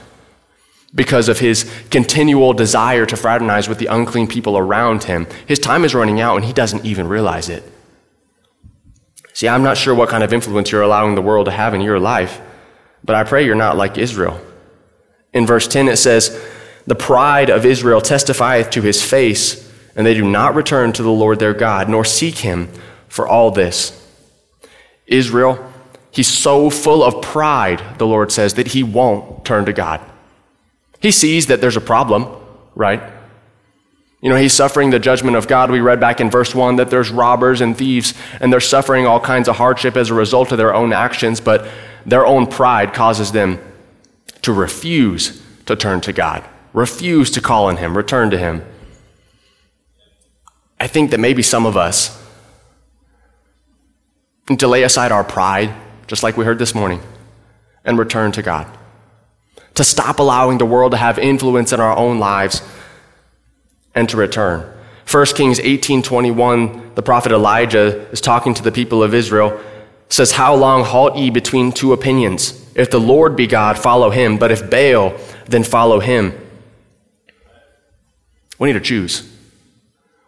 because 0.94 1.28
of 1.28 1.38
his 1.38 1.70
continual 1.90 2.52
desire 2.52 3.04
to 3.06 3.16
fraternize 3.16 3.68
with 3.68 3.78
the 3.78 3.86
unclean 3.86 4.26
people 4.26 4.56
around 4.56 5.04
him. 5.04 5.26
His 5.46 5.58
time 5.58 5.84
is 5.84 5.94
running 5.94 6.20
out 6.20 6.36
and 6.36 6.44
he 6.44 6.52
doesn't 6.52 6.84
even 6.84 7.08
realize 7.08 7.48
it. 7.48 7.62
See, 9.34 9.48
I'm 9.48 9.62
not 9.62 9.76
sure 9.76 9.94
what 9.94 10.08
kind 10.08 10.24
of 10.24 10.32
influence 10.32 10.72
you're 10.72 10.82
allowing 10.82 11.14
the 11.14 11.22
world 11.22 11.46
to 11.46 11.52
have 11.52 11.74
in 11.74 11.80
your 11.80 12.00
life, 12.00 12.40
but 13.04 13.14
I 13.14 13.24
pray 13.24 13.44
you're 13.44 13.54
not 13.54 13.76
like 13.76 13.96
Israel. 13.96 14.40
In 15.32 15.46
verse 15.46 15.68
10, 15.68 15.88
it 15.88 15.98
says, 15.98 16.44
The 16.86 16.96
pride 16.96 17.50
of 17.50 17.64
Israel 17.64 18.00
testifieth 18.00 18.70
to 18.70 18.82
his 18.82 19.02
face, 19.02 19.67
and 19.98 20.06
they 20.06 20.14
do 20.14 20.24
not 20.24 20.54
return 20.54 20.92
to 20.92 21.02
the 21.02 21.10
Lord 21.10 21.40
their 21.40 21.52
God, 21.52 21.88
nor 21.88 22.04
seek 22.04 22.38
him 22.38 22.70
for 23.08 23.26
all 23.26 23.50
this. 23.50 24.00
Israel, 25.08 25.72
he's 26.12 26.28
so 26.28 26.70
full 26.70 27.02
of 27.02 27.20
pride, 27.20 27.82
the 27.98 28.06
Lord 28.06 28.30
says, 28.30 28.54
that 28.54 28.68
he 28.68 28.84
won't 28.84 29.44
turn 29.44 29.64
to 29.64 29.72
God. 29.72 30.00
He 31.00 31.10
sees 31.10 31.48
that 31.48 31.60
there's 31.60 31.76
a 31.76 31.80
problem, 31.80 32.28
right? 32.76 33.02
You 34.20 34.30
know, 34.30 34.36
he's 34.36 34.52
suffering 34.52 34.90
the 34.90 35.00
judgment 35.00 35.36
of 35.36 35.48
God. 35.48 35.68
We 35.68 35.80
read 35.80 35.98
back 35.98 36.20
in 36.20 36.30
verse 36.30 36.54
1 36.54 36.76
that 36.76 36.90
there's 36.90 37.10
robbers 37.10 37.60
and 37.60 37.76
thieves, 37.76 38.14
and 38.40 38.52
they're 38.52 38.60
suffering 38.60 39.04
all 39.04 39.18
kinds 39.18 39.48
of 39.48 39.56
hardship 39.56 39.96
as 39.96 40.10
a 40.10 40.14
result 40.14 40.52
of 40.52 40.58
their 40.58 40.74
own 40.74 40.92
actions, 40.92 41.40
but 41.40 41.68
their 42.06 42.24
own 42.24 42.46
pride 42.46 42.94
causes 42.94 43.32
them 43.32 43.58
to 44.42 44.52
refuse 44.52 45.42
to 45.66 45.74
turn 45.74 46.00
to 46.02 46.12
God, 46.12 46.44
refuse 46.72 47.32
to 47.32 47.40
call 47.40 47.66
on 47.66 47.78
Him, 47.78 47.96
return 47.96 48.30
to 48.30 48.38
Him. 48.38 48.64
I 50.80 50.86
think 50.86 51.10
that 51.10 51.20
maybe 51.20 51.42
some 51.42 51.66
of 51.66 51.76
us 51.76 52.16
need 54.48 54.60
to 54.60 54.68
lay 54.68 54.82
aside 54.82 55.12
our 55.12 55.24
pride, 55.24 55.74
just 56.06 56.22
like 56.22 56.36
we 56.36 56.44
heard 56.44 56.58
this 56.58 56.74
morning, 56.74 57.00
and 57.84 57.98
return 57.98 58.32
to 58.32 58.42
God 58.42 58.66
to 59.78 59.84
stop 59.84 60.18
allowing 60.18 60.58
the 60.58 60.66
world 60.66 60.90
to 60.90 60.98
have 60.98 61.20
influence 61.20 61.72
in 61.72 61.78
our 61.78 61.96
own 61.96 62.18
lives 62.18 62.62
and 63.94 64.08
to 64.08 64.16
return. 64.16 64.68
1 65.06 65.36
Kings 65.36 65.60
18:21, 65.60 66.94
the 66.96 67.02
prophet 67.02 67.30
Elijah 67.30 68.04
is 68.10 68.20
talking 68.20 68.54
to 68.54 68.62
the 68.62 68.72
people 68.72 69.04
of 69.04 69.14
Israel, 69.14 69.56
says, 70.08 70.32
"How 70.32 70.52
long 70.52 70.82
halt 70.82 71.14
ye 71.14 71.30
between 71.30 71.70
two 71.70 71.92
opinions? 71.92 72.54
If 72.74 72.90
the 72.90 72.98
Lord 72.98 73.36
be 73.36 73.46
God, 73.46 73.78
follow 73.78 74.10
him, 74.10 74.36
but 74.36 74.50
if 74.50 74.68
Baal, 74.68 75.14
then 75.48 75.62
follow 75.62 76.00
him." 76.00 76.34
We 78.58 78.66
need 78.66 78.80
to 78.80 78.88
choose. 78.92 79.22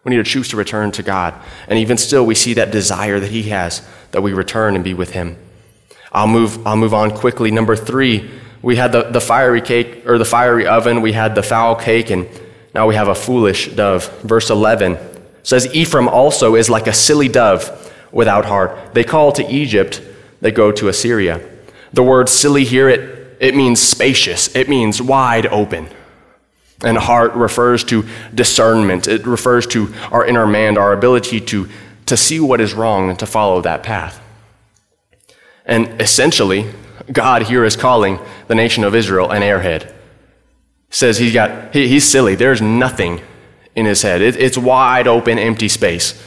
We 0.04 0.10
need 0.10 0.16
to 0.16 0.24
choose 0.24 0.48
to 0.48 0.56
return 0.56 0.92
to 0.92 1.02
God. 1.02 1.34
And 1.68 1.78
even 1.78 1.96
still, 1.96 2.24
we 2.24 2.34
see 2.34 2.54
that 2.54 2.70
desire 2.70 3.20
that 3.20 3.30
He 3.30 3.44
has 3.44 3.86
that 4.12 4.22
we 4.22 4.32
return 4.32 4.74
and 4.74 4.82
be 4.82 4.94
with 4.94 5.10
Him. 5.12 5.36
I'll 6.12 6.26
move, 6.26 6.66
I'll 6.66 6.76
move 6.76 6.94
on 6.94 7.10
quickly. 7.10 7.50
Number 7.50 7.76
three, 7.76 8.30
we 8.62 8.76
had 8.76 8.92
the, 8.92 9.04
the 9.04 9.20
fiery 9.20 9.60
cake, 9.60 10.06
or 10.06 10.18
the 10.18 10.24
fiery 10.24 10.66
oven, 10.66 11.00
we 11.02 11.12
had 11.12 11.34
the 11.34 11.42
foul 11.42 11.76
cake, 11.76 12.10
and 12.10 12.28
now 12.74 12.86
we 12.86 12.94
have 12.94 13.08
a 13.08 13.14
foolish 13.14 13.68
dove. 13.74 14.08
Verse 14.22 14.50
11 14.50 14.98
says, 15.42 15.72
Ephraim 15.74 16.08
also 16.08 16.54
is 16.54 16.68
like 16.68 16.86
a 16.86 16.92
silly 16.92 17.28
dove 17.28 17.92
without 18.12 18.44
heart. 18.44 18.94
They 18.94 19.04
call 19.04 19.32
to 19.32 19.46
Egypt, 19.46 20.02
they 20.40 20.50
go 20.50 20.72
to 20.72 20.88
Assyria. 20.88 21.46
The 21.92 22.02
word 22.02 22.28
silly 22.28 22.64
here, 22.64 22.88
it, 22.88 23.36
it 23.40 23.54
means 23.54 23.80
spacious, 23.80 24.54
it 24.54 24.68
means 24.68 25.00
wide 25.00 25.46
open. 25.46 25.88
And 26.82 26.96
heart 26.96 27.34
refers 27.34 27.84
to 27.84 28.06
discernment, 28.34 29.06
it 29.06 29.26
refers 29.26 29.66
to 29.68 29.92
our 30.10 30.24
inner 30.24 30.46
man, 30.46 30.78
our 30.78 30.92
ability 30.92 31.40
to, 31.42 31.68
to 32.06 32.16
see 32.16 32.40
what 32.40 32.60
is 32.60 32.72
wrong 32.72 33.10
and 33.10 33.18
to 33.18 33.26
follow 33.26 33.60
that 33.60 33.82
path. 33.82 34.20
And 35.66 36.00
essentially, 36.00 36.70
God 37.12 37.42
here 37.42 37.64
is 37.64 37.76
calling 37.76 38.18
the 38.48 38.54
nation 38.54 38.82
of 38.84 38.94
Israel 38.94 39.30
an 39.30 39.42
airhead. 39.42 39.92
Says 40.88 41.18
he's 41.18 41.34
got, 41.34 41.74
he, 41.74 41.86
he's 41.86 42.04
silly. 42.04 42.34
There's 42.34 42.62
nothing 42.62 43.20
in 43.74 43.86
his 43.86 44.02
head. 44.02 44.22
It, 44.22 44.36
it's 44.36 44.58
wide 44.58 45.06
open, 45.06 45.38
empty 45.38 45.68
space. 45.68 46.20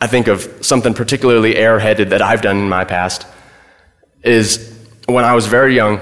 I 0.00 0.06
think 0.06 0.28
of 0.28 0.64
something 0.64 0.94
particularly 0.94 1.54
airheaded 1.54 2.10
that 2.10 2.22
I've 2.22 2.42
done 2.42 2.58
in 2.58 2.68
my 2.68 2.84
past 2.84 3.26
is 4.22 4.74
when 5.06 5.24
I 5.24 5.34
was 5.34 5.46
very 5.46 5.74
young, 5.74 6.00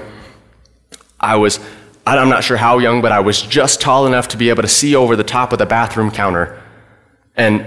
I 1.19 1.37
was, 1.37 1.59
I'm 2.05 2.29
not 2.29 2.43
sure 2.43 2.57
how 2.57 2.77
young, 2.77 3.01
but 3.01 3.11
I 3.11 3.19
was 3.19 3.41
just 3.41 3.81
tall 3.81 4.05
enough 4.05 4.27
to 4.29 4.37
be 4.37 4.49
able 4.49 4.61
to 4.61 4.67
see 4.67 4.95
over 4.95 5.15
the 5.15 5.23
top 5.23 5.51
of 5.51 5.59
the 5.59 5.65
bathroom 5.65 6.11
counter 6.11 6.61
and 7.35 7.65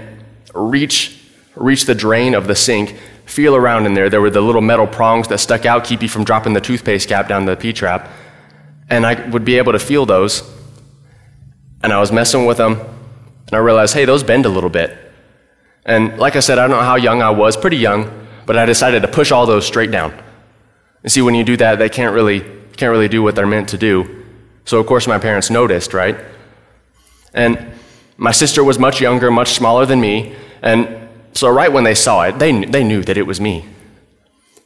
reach, 0.53 1.19
reach 1.55 1.85
the 1.85 1.95
drain 1.95 2.33
of 2.33 2.47
the 2.47 2.55
sink 2.55 2.97
feel 3.29 3.55
around 3.55 3.85
in 3.85 3.93
there. 3.93 4.09
There 4.09 4.21
were 4.21 4.29
the 4.29 4.41
little 4.41 4.61
metal 4.61 4.87
prongs 4.87 5.27
that 5.27 5.37
stuck 5.37 5.65
out, 5.65 5.83
keep 5.83 6.01
you 6.01 6.09
from 6.09 6.23
dropping 6.23 6.53
the 6.53 6.61
toothpaste 6.61 7.07
cap 7.07 7.27
down 7.27 7.45
the 7.45 7.55
P 7.55 7.71
trap. 7.71 8.09
And 8.89 9.05
I 9.05 9.29
would 9.29 9.45
be 9.45 9.57
able 9.57 9.73
to 9.73 9.79
feel 9.79 10.05
those. 10.05 10.41
And 11.83 11.93
I 11.93 11.99
was 11.99 12.11
messing 12.11 12.45
with 12.45 12.57
them, 12.57 12.79
and 12.79 13.53
I 13.53 13.57
realized, 13.57 13.93
hey, 13.93 14.03
those 14.03 14.23
bend 14.23 14.45
a 14.45 14.49
little 14.49 14.69
bit. 14.69 14.97
And 15.85 16.17
like 16.17 16.35
I 16.35 16.39
said, 16.39 16.57
I 16.57 16.67
don't 16.67 16.77
know 16.77 16.83
how 16.83 16.95
young 16.95 17.21
I 17.21 17.29
was, 17.29 17.55
pretty 17.55 17.77
young, 17.77 18.27
but 18.45 18.57
I 18.57 18.65
decided 18.65 19.01
to 19.03 19.07
push 19.07 19.31
all 19.31 19.45
those 19.45 19.65
straight 19.65 19.91
down. 19.91 20.11
And 21.03 21.11
see, 21.11 21.21
when 21.21 21.35
you 21.35 21.43
do 21.43 21.55
that, 21.57 21.79
they 21.79 21.87
can't 21.87 22.13
really 22.13 22.41
can't 22.75 22.91
really 22.91 23.07
do 23.07 23.21
what 23.21 23.35
they're 23.35 23.47
meant 23.47 23.69
to 23.69 23.77
do. 23.77 24.18
So, 24.69 24.79
of 24.79 24.85
course, 24.85 25.07
my 25.07 25.17
parents 25.17 25.49
noticed, 25.49 25.95
right? 25.95 26.15
And 27.33 27.71
my 28.17 28.29
sister 28.31 28.63
was 28.63 28.77
much 28.77 29.01
younger, 29.01 29.31
much 29.31 29.53
smaller 29.53 29.87
than 29.87 29.99
me. 29.99 30.35
And 30.61 31.09
so, 31.33 31.49
right 31.49 31.73
when 31.73 31.85
they 31.85 31.95
saw 31.95 32.21
it, 32.27 32.37
they, 32.37 32.65
they 32.65 32.83
knew 32.83 33.01
that 33.05 33.17
it 33.17 33.23
was 33.23 33.41
me. 33.41 33.65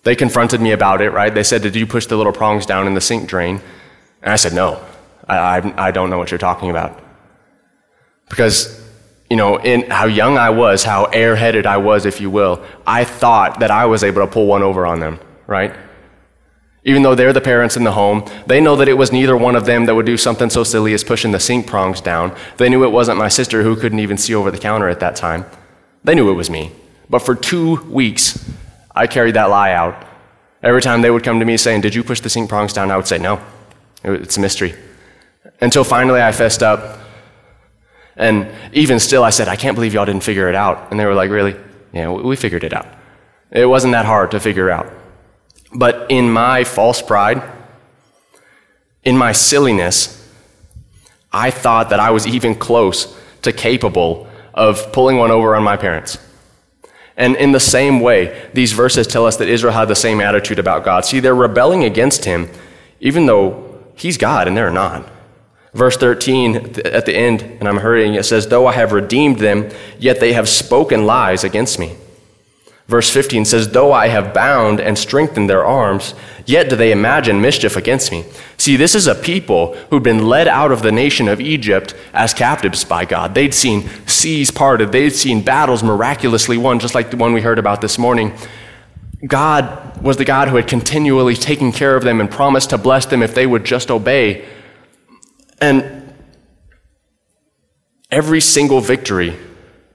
They 0.03 0.13
confronted 0.13 0.59
me 0.59 0.73
about 0.73 0.99
it, 0.99 1.11
right? 1.11 1.33
They 1.33 1.43
said, 1.43 1.61
Did 1.61 1.77
you 1.77 1.87
push 1.87 2.07
the 2.07 2.17
little 2.17 2.33
prongs 2.33 2.65
down 2.65 2.85
in 2.85 2.95
the 2.95 2.99
sink 2.99 3.29
drain? 3.29 3.61
And 4.21 4.33
I 4.33 4.35
said, 4.35 4.51
No, 4.51 4.83
I, 5.25 5.37
I, 5.37 5.87
I 5.87 5.91
don't 5.91 6.09
know 6.09 6.17
what 6.17 6.31
you're 6.31 6.37
talking 6.37 6.69
about. 6.69 7.01
Because, 8.27 8.85
you 9.29 9.37
know, 9.37 9.55
in 9.55 9.89
how 9.89 10.07
young 10.07 10.37
I 10.37 10.49
was, 10.49 10.83
how 10.83 11.05
airheaded 11.13 11.65
I 11.65 11.77
was, 11.77 12.05
if 12.05 12.19
you 12.19 12.29
will, 12.29 12.61
I 12.85 13.05
thought 13.05 13.61
that 13.61 13.71
I 13.71 13.85
was 13.85 14.03
able 14.03 14.19
to 14.19 14.27
pull 14.27 14.47
one 14.47 14.63
over 14.63 14.85
on 14.85 14.99
them, 14.99 15.21
right? 15.47 15.73
Even 16.85 17.01
though 17.01 17.15
they're 17.15 17.31
the 17.31 17.41
parents 17.41 17.77
in 17.77 17.85
the 17.85 17.93
home, 17.93 18.25
they 18.45 18.59
know 18.59 18.75
that 18.75 18.89
it 18.89 18.97
was 18.97 19.11
neither 19.11 19.37
one 19.37 19.55
of 19.55 19.65
them 19.65 19.85
that 19.85 19.95
would 19.95 20.05
do 20.05 20.17
something 20.17 20.49
so 20.49 20.63
silly 20.63 20.93
as 20.93 21.03
pushing 21.03 21.31
the 21.31 21.39
sink 21.39 21.65
prongs 21.65 22.01
down. 22.01 22.35
They 22.57 22.67
knew 22.67 22.83
it 22.83 22.89
wasn't 22.89 23.17
my 23.17 23.29
sister 23.29 23.63
who 23.63 23.75
couldn't 23.77 23.99
even 23.99 24.17
see 24.17 24.35
over 24.35 24.51
the 24.51 24.57
counter 24.57 24.89
at 24.89 24.99
that 24.99 25.15
time. 25.15 25.45
They 26.03 26.13
knew 26.13 26.29
it 26.29 26.35
was 26.35 26.49
me. 26.49 26.71
But 27.09 27.19
for 27.19 27.35
two 27.35 27.75
weeks, 27.83 28.51
I 28.93 29.07
carried 29.07 29.35
that 29.35 29.45
lie 29.45 29.71
out. 29.71 30.05
Every 30.61 30.81
time 30.81 31.01
they 31.01 31.11
would 31.11 31.23
come 31.23 31.39
to 31.39 31.45
me 31.45 31.55
saying, 31.57 31.81
Did 31.81 31.95
you 31.95 32.03
push 32.03 32.19
the 32.19 32.29
sink 32.29 32.49
prongs 32.49 32.73
down? 32.73 32.91
I 32.91 32.97
would 32.97 33.07
say, 33.07 33.17
No. 33.17 33.41
It's 34.03 34.37
a 34.37 34.41
mystery. 34.41 34.75
Until 35.61 35.85
finally 35.85 36.21
I 36.21 36.31
fessed 36.33 36.63
up. 36.63 36.99
And 38.17 38.47
even 38.73 38.99
still, 38.99 39.23
I 39.23 39.29
said, 39.29 39.47
I 39.47 39.55
can't 39.55 39.75
believe 39.75 39.93
y'all 39.93 40.05
didn't 40.05 40.23
figure 40.23 40.49
it 40.49 40.55
out. 40.55 40.91
And 40.91 40.99
they 40.99 41.05
were 41.05 41.15
like, 41.15 41.29
Really? 41.29 41.55
Yeah, 41.93 42.09
we 42.09 42.35
figured 42.35 42.63
it 42.63 42.73
out. 42.73 42.87
It 43.51 43.65
wasn't 43.65 43.93
that 43.93 44.05
hard 44.05 44.31
to 44.31 44.39
figure 44.39 44.69
out. 44.69 44.91
But 45.75 46.07
in 46.09 46.31
my 46.31 46.63
false 46.63 47.01
pride, 47.01 47.41
in 49.03 49.17
my 49.17 49.31
silliness, 49.31 50.19
I 51.31 51.49
thought 51.49 51.89
that 51.89 51.99
I 51.99 52.11
was 52.11 52.27
even 52.27 52.55
close 52.55 53.17
to 53.41 53.51
capable 53.51 54.27
of 54.53 54.91
pulling 54.91 55.17
one 55.17 55.31
over 55.31 55.55
on 55.55 55.63
my 55.63 55.77
parents. 55.77 56.17
And 57.17 57.35
in 57.35 57.51
the 57.51 57.59
same 57.59 57.99
way, 57.99 58.49
these 58.53 58.71
verses 58.71 59.07
tell 59.07 59.25
us 59.25 59.37
that 59.37 59.47
Israel 59.47 59.73
had 59.73 59.87
the 59.87 59.95
same 59.95 60.21
attitude 60.21 60.59
about 60.59 60.83
God. 60.83 61.05
See, 61.05 61.19
they're 61.19 61.35
rebelling 61.35 61.83
against 61.83 62.25
him, 62.25 62.49
even 62.99 63.25
though 63.25 63.83
he's 63.95 64.17
God 64.17 64.47
and 64.47 64.57
they're 64.57 64.71
not. 64.71 65.07
Verse 65.73 65.97
13 65.97 66.55
at 66.85 67.05
the 67.05 67.15
end, 67.15 67.41
and 67.41 67.67
I'm 67.67 67.77
hurrying, 67.77 68.13
it 68.13 68.23
says, 68.25 68.47
Though 68.47 68.67
I 68.67 68.73
have 68.73 68.91
redeemed 68.91 69.39
them, 69.39 69.69
yet 69.97 70.19
they 70.19 70.33
have 70.33 70.47
spoken 70.47 71.05
lies 71.05 71.43
against 71.43 71.79
me. 71.79 71.95
Verse 72.87 73.09
15 73.09 73.45
says, 73.45 73.69
Though 73.69 73.93
I 73.93 74.07
have 74.07 74.33
bound 74.33 74.81
and 74.81 74.97
strengthened 74.97 75.49
their 75.49 75.65
arms, 75.65 76.13
yet 76.45 76.69
do 76.69 76.75
they 76.75 76.91
imagine 76.91 77.39
mischief 77.39 77.77
against 77.77 78.11
me. 78.11 78.25
See, 78.57 78.75
this 78.75 78.93
is 78.93 79.07
a 79.07 79.15
people 79.15 79.75
who'd 79.89 80.03
been 80.03 80.27
led 80.27 80.47
out 80.47 80.71
of 80.71 80.81
the 80.81 80.91
nation 80.91 81.29
of 81.29 81.39
Egypt 81.39 81.95
as 82.13 82.33
captives 82.33 82.83
by 82.83 83.05
God. 83.05 83.35
They'd 83.35 83.53
seen 83.53 83.89
seas 84.05 84.51
parted, 84.51 84.91
they'd 84.91 85.11
seen 85.11 85.43
battles 85.43 85.81
miraculously 85.81 86.57
won, 86.57 86.79
just 86.79 86.93
like 86.93 87.09
the 87.09 87.17
one 87.17 87.33
we 87.33 87.41
heard 87.41 87.59
about 87.59 87.79
this 87.79 87.97
morning. 87.97 88.33
God 89.25 90.01
was 90.01 90.17
the 90.17 90.25
God 90.25 90.49
who 90.49 90.57
had 90.57 90.67
continually 90.67 91.35
taken 91.35 91.71
care 91.71 91.95
of 91.95 92.03
them 92.03 92.19
and 92.19 92.29
promised 92.29 92.71
to 92.71 92.77
bless 92.77 93.05
them 93.05 93.23
if 93.23 93.33
they 93.33 93.47
would 93.47 93.63
just 93.63 93.89
obey. 93.89 94.45
And 95.61 96.13
every 98.11 98.41
single 98.41 98.81
victory 98.81 99.37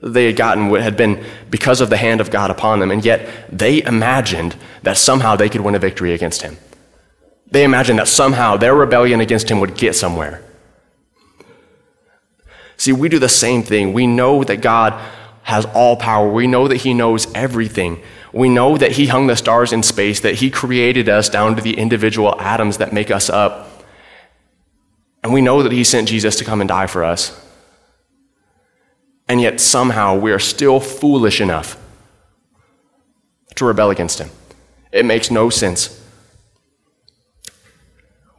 they 0.01 0.27
had 0.27 0.37
gotten 0.37 0.69
what 0.69 0.83
had 0.83 0.97
been 0.97 1.25
because 1.51 1.81
of 1.81 1.91
the 1.91 1.97
hand 1.97 2.21
of 2.21 2.31
God 2.31 2.51
upon 2.51 2.79
them, 2.79 2.91
and 2.91 3.05
yet 3.05 3.29
they 3.51 3.83
imagined 3.83 4.57
that 4.83 4.97
somehow 4.97 5.35
they 5.35 5.49
could 5.49 5.61
win 5.61 5.75
a 5.75 5.79
victory 5.79 6.13
against 6.13 6.43
him. 6.43 6.57
They 7.51 7.65
imagined 7.65 7.99
that 7.99 8.09
somehow 8.09 8.57
their 8.57 8.75
rebellion 8.75 9.21
against 9.21 9.51
him 9.51 9.61
would 9.61 9.77
get 9.77 9.97
somewhere. 9.97 10.43
See, 12.77 12.93
we 12.93 13.09
do 13.09 13.19
the 13.19 13.29
same 13.29 13.65
thing. 13.65 13.93
We 13.93 14.07
know 14.07 14.45
that 14.45 14.59
God 14.59 14.93
has 15.43 15.65
all 15.67 15.97
power. 15.97 16.31
We 16.31 16.47
know 16.47 16.69
that 16.69 16.77
He 16.77 16.95
knows 16.95 17.27
everything. 17.35 18.01
We 18.33 18.49
know 18.49 18.77
that 18.77 18.93
He 18.93 19.07
hung 19.07 19.27
the 19.27 19.35
stars 19.35 19.73
in 19.73 19.83
space, 19.83 20.21
that 20.21 20.37
He 20.37 20.51
created 20.51 21.09
us 21.09 21.29
down 21.29 21.57
to 21.57 21.63
the 21.63 21.77
individual 21.77 22.41
atoms 22.41 22.79
that 22.79 22.93
make 22.93 23.11
us 23.11 23.29
up. 23.29 23.85
And 25.25 25.33
we 25.33 25.41
know 25.41 25.65
that 25.65 25.73
He 25.73 25.83
sent 25.83 26.09
Jesus 26.09 26.37
to 26.37 26.45
come 26.45 26.61
and 26.61 26.69
die 26.69 26.87
for 26.87 27.03
us 27.03 27.48
and 29.29 29.41
yet 29.41 29.61
somehow 29.61 30.17
we 30.17 30.33
are 30.33 30.39
still 30.39 30.81
foolish 30.81 31.41
enough 31.41 31.79
to 33.55 33.65
rebel 33.65 33.91
against 33.91 34.19
him. 34.19 34.31
It 34.93 35.05
makes 35.05 35.31
no 35.31 35.51
sense. 35.51 35.95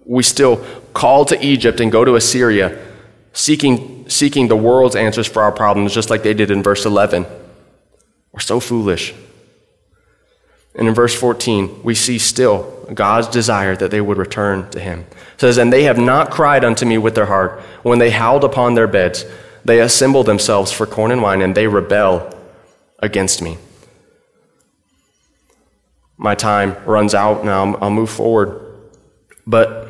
We 0.06 0.24
still 0.24 0.66
call 0.94 1.26
to 1.26 1.46
Egypt 1.46 1.80
and 1.80 1.92
go 1.92 2.04
to 2.04 2.16
Assyria, 2.16 2.84
seeking, 3.34 4.10
seeking 4.10 4.48
the 4.48 4.56
world's 4.56 4.96
answers 4.96 5.28
for 5.28 5.44
our 5.44 5.52
problems, 5.52 5.94
just 5.94 6.10
like 6.10 6.24
they 6.24 6.34
did 6.34 6.50
in 6.50 6.64
verse 6.64 6.86
11. 6.86 7.28
We're 8.32 8.40
so 8.40 8.60
foolish. 8.60 9.14
And 10.76 10.88
in 10.88 10.94
verse 10.94 11.14
14, 11.14 11.84
we 11.84 11.94
see 11.94 12.18
still 12.18 12.88
God's 12.94 13.28
desire 13.28 13.76
that 13.76 13.92
they 13.92 14.02
would 14.02 14.18
return 14.18 14.70
to 14.72 14.80
him. 14.80 15.06
It 15.34 15.42
says, 15.42 15.58
And 15.58 15.72
they 15.72 15.84
have 15.84 15.98
not 15.98 16.32
cried 16.32 16.64
unto 16.64 16.86
me 16.86 16.98
with 16.98 17.16
their 17.16 17.26
heart 17.26 17.60
when 17.84 18.00
they 18.00 18.10
howled 18.10 18.44
upon 18.44 18.74
their 18.74 18.88
beds. 18.88 19.26
They 19.66 19.80
assemble 19.80 20.24
themselves 20.24 20.72
for 20.72 20.86
corn 20.86 21.12
and 21.12 21.22
wine, 21.22 21.42
and 21.42 21.56
they 21.56 21.68
rebel 21.68 22.34
against 23.00 23.42
me. 23.42 23.58
My 26.18 26.36
time 26.36 26.76
runs 26.86 27.14
out 27.14 27.46
now. 27.46 27.76
I'll 27.76 27.90
move 27.90 28.10
forward. 28.10 28.62
But 29.48 29.90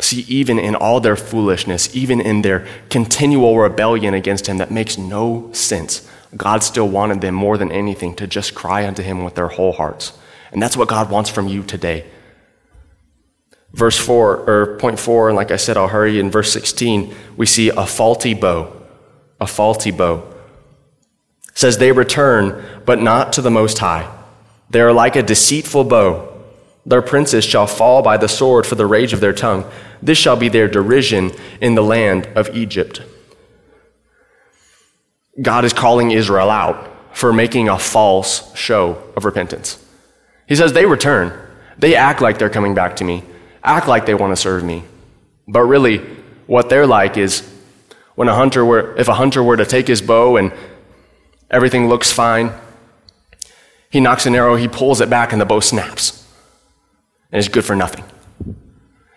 see, 0.00 0.22
even 0.22 0.58
in 0.58 0.74
all 0.74 1.00
their 1.00 1.16
foolishness, 1.16 1.94
even 1.94 2.20
in 2.20 2.42
their 2.42 2.66
continual 2.90 3.56
rebellion 3.58 4.14
against 4.14 4.46
Him 4.46 4.58
that 4.58 4.70
makes 4.70 4.98
no 4.98 5.50
sense, 5.52 6.08
God 6.36 6.62
still 6.62 6.88
wanted 6.88 7.20
them 7.20 7.34
more 7.34 7.56
than 7.56 7.70
anything 7.70 8.14
to 8.16 8.26
just 8.26 8.54
cry 8.54 8.86
unto 8.86 9.02
Him 9.02 9.22
with 9.22 9.36
their 9.36 9.48
whole 9.48 9.72
hearts. 9.72 10.12
And 10.50 10.60
that's 10.60 10.76
what 10.76 10.88
God 10.88 11.10
wants 11.10 11.30
from 11.30 11.48
you 11.48 11.62
today. 11.62 12.04
Verse 13.72 13.98
4, 13.98 14.50
or 14.50 14.76
point 14.76 14.98
4, 14.98 15.30
and 15.30 15.36
like 15.36 15.50
I 15.50 15.56
said, 15.56 15.76
I'll 15.76 15.88
hurry. 15.88 16.20
In 16.20 16.30
verse 16.30 16.52
16, 16.52 17.14
we 17.36 17.46
see 17.46 17.70
a 17.70 17.86
faulty 17.86 18.34
bow. 18.34 18.76
A 19.40 19.46
faulty 19.46 19.90
bow. 19.90 20.22
It 21.48 21.58
says, 21.58 21.78
They 21.78 21.90
return, 21.90 22.64
but 22.84 23.00
not 23.00 23.32
to 23.34 23.42
the 23.42 23.50
Most 23.50 23.78
High. 23.78 24.10
They 24.68 24.80
are 24.80 24.92
like 24.92 25.16
a 25.16 25.22
deceitful 25.22 25.84
bow. 25.84 26.28
Their 26.84 27.02
princes 27.02 27.44
shall 27.44 27.66
fall 27.66 28.02
by 28.02 28.16
the 28.16 28.28
sword 28.28 28.66
for 28.66 28.74
the 28.74 28.86
rage 28.86 29.12
of 29.12 29.20
their 29.20 29.32
tongue. 29.32 29.64
This 30.02 30.18
shall 30.18 30.36
be 30.36 30.48
their 30.48 30.68
derision 30.68 31.30
in 31.60 31.74
the 31.74 31.82
land 31.82 32.26
of 32.34 32.54
Egypt. 32.54 33.02
God 35.40 35.64
is 35.64 35.72
calling 35.72 36.10
Israel 36.10 36.50
out 36.50 37.16
for 37.16 37.32
making 37.32 37.68
a 37.68 37.78
false 37.78 38.54
show 38.54 39.02
of 39.16 39.24
repentance. 39.24 39.82
He 40.46 40.56
says, 40.56 40.74
They 40.74 40.84
return. 40.84 41.38
They 41.78 41.94
act 41.94 42.20
like 42.20 42.38
they're 42.38 42.50
coming 42.50 42.74
back 42.74 42.96
to 42.96 43.04
me 43.04 43.24
act 43.62 43.88
like 43.88 44.06
they 44.06 44.14
want 44.14 44.32
to 44.32 44.36
serve 44.36 44.64
me. 44.64 44.84
But 45.46 45.62
really, 45.62 45.98
what 46.46 46.68
they're 46.68 46.86
like 46.86 47.16
is 47.16 47.48
when 48.14 48.28
a 48.28 48.34
hunter 48.34 48.64
were, 48.64 48.94
if 48.96 49.08
a 49.08 49.14
hunter 49.14 49.42
were 49.42 49.56
to 49.56 49.64
take 49.64 49.86
his 49.86 50.02
bow 50.02 50.36
and 50.36 50.52
everything 51.50 51.88
looks 51.88 52.12
fine, 52.12 52.52
he 53.90 54.00
nocks 54.00 54.26
an 54.26 54.34
arrow, 54.34 54.56
he 54.56 54.68
pulls 54.68 55.00
it 55.00 55.10
back, 55.10 55.32
and 55.32 55.40
the 55.40 55.44
bow 55.44 55.60
snaps. 55.60 56.26
And 57.30 57.38
it's 57.38 57.48
good 57.48 57.64
for 57.64 57.76
nothing. 57.76 58.04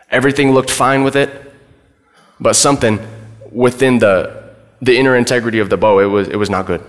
Everything 0.10 0.52
looked 0.52 0.70
fine 0.70 1.04
with 1.04 1.16
it, 1.16 1.30
but 2.40 2.56
something 2.56 3.00
within 3.52 4.00
the, 4.00 4.54
the 4.82 4.98
inner 4.98 5.16
integrity 5.16 5.60
of 5.60 5.70
the 5.70 5.78
bow, 5.78 6.00
it 6.00 6.06
was, 6.06 6.28
it 6.28 6.36
was 6.36 6.50
not 6.50 6.66
good. 6.66 6.84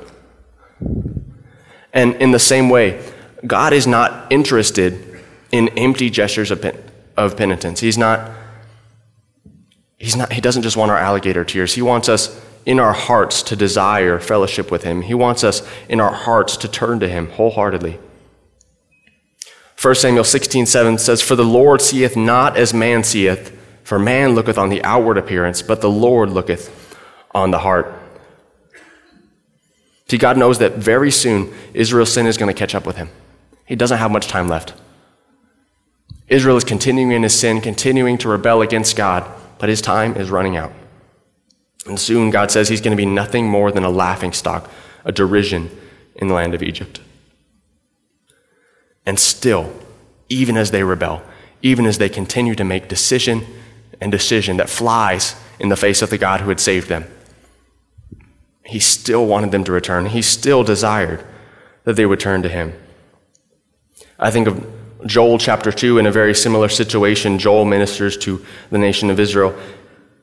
And 1.92 2.14
in 2.16 2.32
the 2.32 2.38
same 2.38 2.68
way, 2.68 3.02
God 3.46 3.72
is 3.72 3.86
not 3.86 4.30
interested 4.32 5.22
in 5.52 5.68
empty 5.78 6.10
gestures 6.10 6.50
of, 6.50 6.64
of 7.16 7.36
penitence. 7.36 7.80
He's 7.80 7.98
not, 7.98 8.30
he's 9.98 10.16
not, 10.16 10.32
he 10.32 10.40
doesn't 10.40 10.62
just 10.62 10.76
want 10.76 10.90
our 10.90 10.98
alligator 10.98 11.44
tears. 11.44 11.74
He 11.74 11.82
wants 11.82 12.08
us 12.08 12.40
in 12.64 12.80
our 12.80 12.92
hearts 12.92 13.42
to 13.44 13.56
desire 13.56 14.18
fellowship 14.18 14.70
with 14.70 14.82
him. 14.82 15.02
He 15.02 15.14
wants 15.14 15.44
us 15.44 15.66
in 15.88 16.00
our 16.00 16.12
hearts 16.12 16.56
to 16.58 16.68
turn 16.68 17.00
to 17.00 17.08
him 17.08 17.30
wholeheartedly. 17.30 17.98
1 19.80 19.94
Samuel 19.94 20.24
16, 20.24 20.66
7 20.66 20.98
says, 20.98 21.22
For 21.22 21.36
the 21.36 21.44
Lord 21.44 21.80
seeth 21.80 22.16
not 22.16 22.56
as 22.56 22.72
man 22.72 23.04
seeth, 23.04 23.56
for 23.84 23.98
man 23.98 24.34
looketh 24.34 24.58
on 24.58 24.68
the 24.68 24.82
outward 24.82 25.18
appearance, 25.18 25.62
but 25.62 25.80
the 25.80 25.90
Lord 25.90 26.30
looketh 26.30 26.96
on 27.34 27.50
the 27.50 27.58
heart. 27.58 27.92
See, 30.08 30.18
God 30.18 30.38
knows 30.38 30.58
that 30.58 30.74
very 30.74 31.10
soon 31.10 31.52
Israel's 31.74 32.12
sin 32.12 32.26
is 32.26 32.36
going 32.36 32.52
to 32.52 32.58
catch 32.58 32.74
up 32.74 32.86
with 32.86 32.96
him. 32.96 33.10
He 33.66 33.76
doesn't 33.76 33.98
have 33.98 34.10
much 34.10 34.28
time 34.28 34.48
left. 34.48 34.72
Israel 36.28 36.56
is 36.56 36.64
continuing 36.64 37.12
in 37.12 37.22
his 37.22 37.38
sin, 37.38 37.60
continuing 37.60 38.18
to 38.18 38.28
rebel 38.28 38.62
against 38.62 38.96
God, 38.96 39.30
but 39.58 39.68
his 39.68 39.80
time 39.80 40.16
is 40.16 40.30
running 40.30 40.56
out. 40.56 40.72
And 41.86 42.00
soon 42.00 42.30
God 42.30 42.50
says 42.50 42.68
he's 42.68 42.80
going 42.80 42.96
to 42.96 43.00
be 43.00 43.06
nothing 43.06 43.46
more 43.46 43.70
than 43.70 43.84
a 43.84 43.90
laughing 43.90 44.32
stock, 44.32 44.70
a 45.04 45.12
derision 45.12 45.70
in 46.16 46.28
the 46.28 46.34
land 46.34 46.54
of 46.54 46.62
Egypt. 46.62 47.00
And 49.04 49.20
still, 49.20 49.72
even 50.28 50.56
as 50.56 50.72
they 50.72 50.82
rebel, 50.82 51.22
even 51.62 51.86
as 51.86 51.98
they 51.98 52.08
continue 52.08 52.56
to 52.56 52.64
make 52.64 52.88
decision 52.88 53.46
and 54.00 54.10
decision 54.10 54.56
that 54.56 54.68
flies 54.68 55.36
in 55.60 55.68
the 55.68 55.76
face 55.76 56.02
of 56.02 56.10
the 56.10 56.18
God 56.18 56.40
who 56.40 56.48
had 56.48 56.60
saved 56.60 56.88
them. 56.88 57.04
He 58.64 58.80
still 58.80 59.26
wanted 59.26 59.52
them 59.52 59.64
to 59.64 59.72
return. 59.72 60.06
He 60.06 60.22
still 60.22 60.64
desired 60.64 61.24
that 61.84 61.94
they 61.94 62.04
would 62.04 62.18
turn 62.18 62.42
to 62.42 62.48
him. 62.48 62.72
I 64.18 64.30
think 64.30 64.48
of 64.48 64.75
Joel 65.04 65.38
chapter 65.38 65.70
2 65.70 65.98
in 65.98 66.06
a 66.06 66.12
very 66.12 66.34
similar 66.34 66.68
situation. 66.68 67.38
Joel 67.38 67.64
ministers 67.64 68.16
to 68.18 68.44
the 68.70 68.78
nation 68.78 69.10
of 69.10 69.20
Israel. 69.20 69.54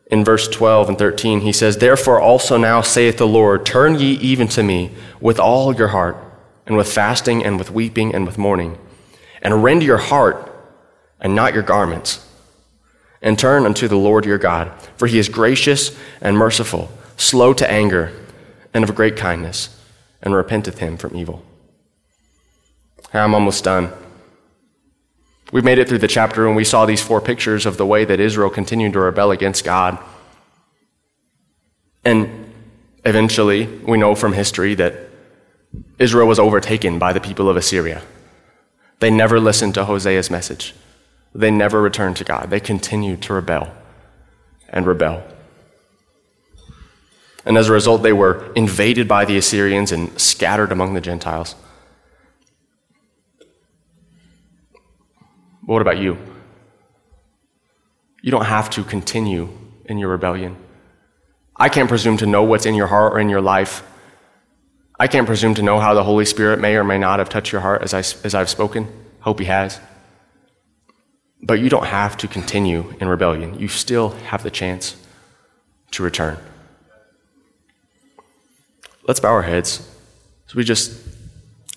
In 0.08 0.24
verse 0.24 0.48
12 0.48 0.90
and 0.90 0.98
13, 0.98 1.42
he 1.42 1.52
says, 1.52 1.78
Therefore 1.78 2.20
also 2.20 2.58
now 2.58 2.82
saith 2.82 3.18
the 3.18 3.28
Lord, 3.28 3.66
Turn 3.66 4.00
ye 4.00 4.14
even 4.14 4.48
to 4.50 4.64
me 4.64 4.92
with 5.20 5.40
all 5.40 5.74
your 5.76 5.90
heart, 5.90 6.18
and 6.66 6.76
with 6.76 6.92
fasting, 6.92 7.44
and 7.44 7.58
with 7.58 7.72
weeping, 7.72 8.14
and 8.14 8.26
with 8.26 8.38
mourning, 8.38 8.78
and 9.42 9.64
rend 9.64 9.84
your 9.84 9.98
heart, 9.98 10.52
and 11.20 11.36
not 11.36 11.54
your 11.54 11.64
garments, 11.64 12.28
and 13.22 13.40
turn 13.40 13.66
unto 13.66 13.88
the 13.88 13.96
Lord 13.98 14.26
your 14.26 14.38
God, 14.38 14.72
for 14.98 15.08
he 15.08 15.18
is 15.18 15.30
gracious 15.30 15.98
and 16.22 16.38
merciful, 16.38 16.92
slow 17.18 17.54
to 17.54 17.70
anger, 17.70 18.12
and 18.74 18.84
of 18.84 18.96
great 18.96 19.16
kindness, 19.16 19.80
and 20.22 20.34
repenteth 20.34 20.80
him 20.80 20.98
from 20.98 21.16
evil. 21.16 21.44
I'm 23.14 23.34
almost 23.34 23.64
done. 23.64 23.92
We've 25.54 25.64
made 25.64 25.78
it 25.78 25.88
through 25.88 26.00
the 26.00 26.08
chapter 26.08 26.48
and 26.48 26.56
we 26.56 26.64
saw 26.64 26.88
these 26.88 27.04
four 27.04 27.22
pictures 27.22 27.68
of 27.68 27.78
the 27.78 27.86
way 27.86 28.06
that 28.06 28.20
Israel 28.20 28.50
continued 28.50 28.94
to 28.94 29.00
rebel 29.00 29.30
against 29.30 29.64
God. 29.64 30.00
And 32.04 32.52
eventually, 33.06 33.68
we 33.68 34.00
know 34.00 34.16
from 34.16 34.34
history 34.34 34.74
that 34.74 34.96
Israel 36.00 36.28
was 36.28 36.40
overtaken 36.40 36.98
by 36.98 37.14
the 37.14 37.22
people 37.22 37.50
of 37.50 37.56
Assyria. 37.56 38.02
They 38.98 39.12
never 39.12 39.40
listened 39.40 39.76
to 39.76 39.86
Hosea's 39.86 40.32
message. 40.32 40.74
They 41.36 41.52
never 41.52 41.84
returned 41.84 42.18
to 42.18 42.24
God. 42.24 42.50
They 42.50 42.60
continued 42.60 43.22
to 43.22 43.36
rebel 43.36 43.72
and 44.70 44.88
rebel. 44.88 45.24
And 47.46 47.60
as 47.60 47.70
a 47.70 47.74
result, 47.74 48.02
they 48.02 48.14
were 48.14 48.52
invaded 48.56 49.08
by 49.08 49.24
the 49.24 49.38
Assyrians 49.38 49.92
and 49.92 50.20
scattered 50.20 50.72
among 50.72 50.96
the 50.96 51.02
Gentiles. 51.02 51.54
But 55.66 55.74
what 55.74 55.82
about 55.82 55.98
you? 55.98 56.18
You 58.22 58.32
don't 58.32 58.46
have 58.46 58.70
to 58.72 58.84
continue 58.84 59.50
in 59.86 59.98
your 59.98 60.10
rebellion. 60.10 60.56
I 61.56 61.70
can't 61.70 61.90
presume 61.90 62.18
to 62.18 62.26
know 62.26 62.44
what's 62.44 62.66
in 62.66 62.76
your 62.76 62.88
heart 62.88 63.14
or 63.14 63.20
in 63.20 63.30
your 63.30 63.42
life. 63.42 63.84
I 65.00 65.08
can't 65.08 65.28
presume 65.28 65.56
to 65.56 65.62
know 65.62 65.80
how 65.80 65.94
the 65.94 66.04
Holy 66.04 66.26
Spirit 66.26 66.60
may 66.60 66.76
or 66.76 66.84
may 66.84 66.98
not 66.98 67.20
have 67.20 67.30
touched 67.30 67.52
your 67.52 67.62
heart 67.62 67.82
as, 67.82 67.94
I, 67.94 68.00
as 68.00 68.34
I've 68.34 68.50
spoken. 68.50 68.88
Hope 69.22 69.40
He 69.40 69.46
has. 69.46 69.80
But 71.42 71.60
you 71.60 71.70
don't 71.70 71.86
have 71.86 72.16
to 72.18 72.28
continue 72.28 72.94
in 73.00 73.08
rebellion. 73.08 73.60
You 73.60 73.68
still 73.68 74.10
have 74.10 74.44
the 74.44 74.52
chance 74.52 74.96
to 75.92 76.04
return. 76.04 76.38
Let's 79.06 79.20
bow 79.20 79.32
our 79.34 79.42
heads 79.42 79.88
so 80.48 80.58
we 80.58 80.64
just 80.64 80.92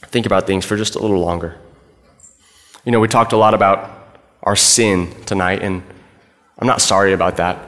think 0.03 0.27
about 0.27 0.46
things 0.46 0.64
for 0.64 0.77
just 0.77 0.94
a 0.94 0.99
little 0.99 1.18
longer. 1.18 1.59
You 2.87 2.92
know, 2.92 3.01
we 3.01 3.09
talked 3.09 3.33
a 3.33 3.37
lot 3.37 3.53
about 3.53 3.90
our 4.44 4.55
sin 4.55 5.12
tonight, 5.25 5.61
and 5.61 5.83
I'm 6.57 6.68
not 6.68 6.81
sorry 6.81 7.12
about 7.12 7.38
that. 7.38 7.59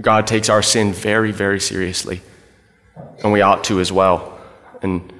God 0.00 0.28
takes 0.28 0.48
our 0.48 0.62
sin 0.62 0.92
very, 0.92 1.32
very 1.32 1.58
seriously, 1.58 2.22
and 3.24 3.32
we 3.32 3.40
ought 3.40 3.64
to 3.64 3.80
as 3.80 3.90
well. 3.90 4.38
And 4.80 5.12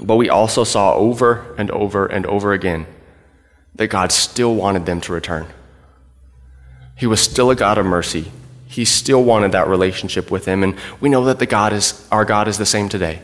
but 0.00 0.16
we 0.16 0.28
also 0.28 0.64
saw 0.64 0.96
over 0.96 1.54
and 1.56 1.70
over 1.70 2.06
and 2.06 2.26
over 2.26 2.52
again 2.52 2.84
that 3.76 3.86
God 3.86 4.10
still 4.10 4.56
wanted 4.56 4.84
them 4.84 5.00
to 5.02 5.12
return. 5.12 5.46
He 6.96 7.06
was 7.06 7.20
still 7.20 7.50
a 7.50 7.54
God 7.54 7.78
of 7.78 7.86
mercy. 7.86 8.32
He 8.66 8.84
still 8.84 9.22
wanted 9.22 9.52
that 9.52 9.68
relationship 9.68 10.32
with 10.32 10.46
him, 10.46 10.64
and 10.64 10.74
we 11.00 11.08
know 11.08 11.24
that 11.26 11.38
the 11.38 11.46
God 11.46 11.72
is 11.72 12.08
our 12.10 12.24
God 12.24 12.48
is 12.48 12.58
the 12.58 12.66
same 12.66 12.88
today. 12.88 13.22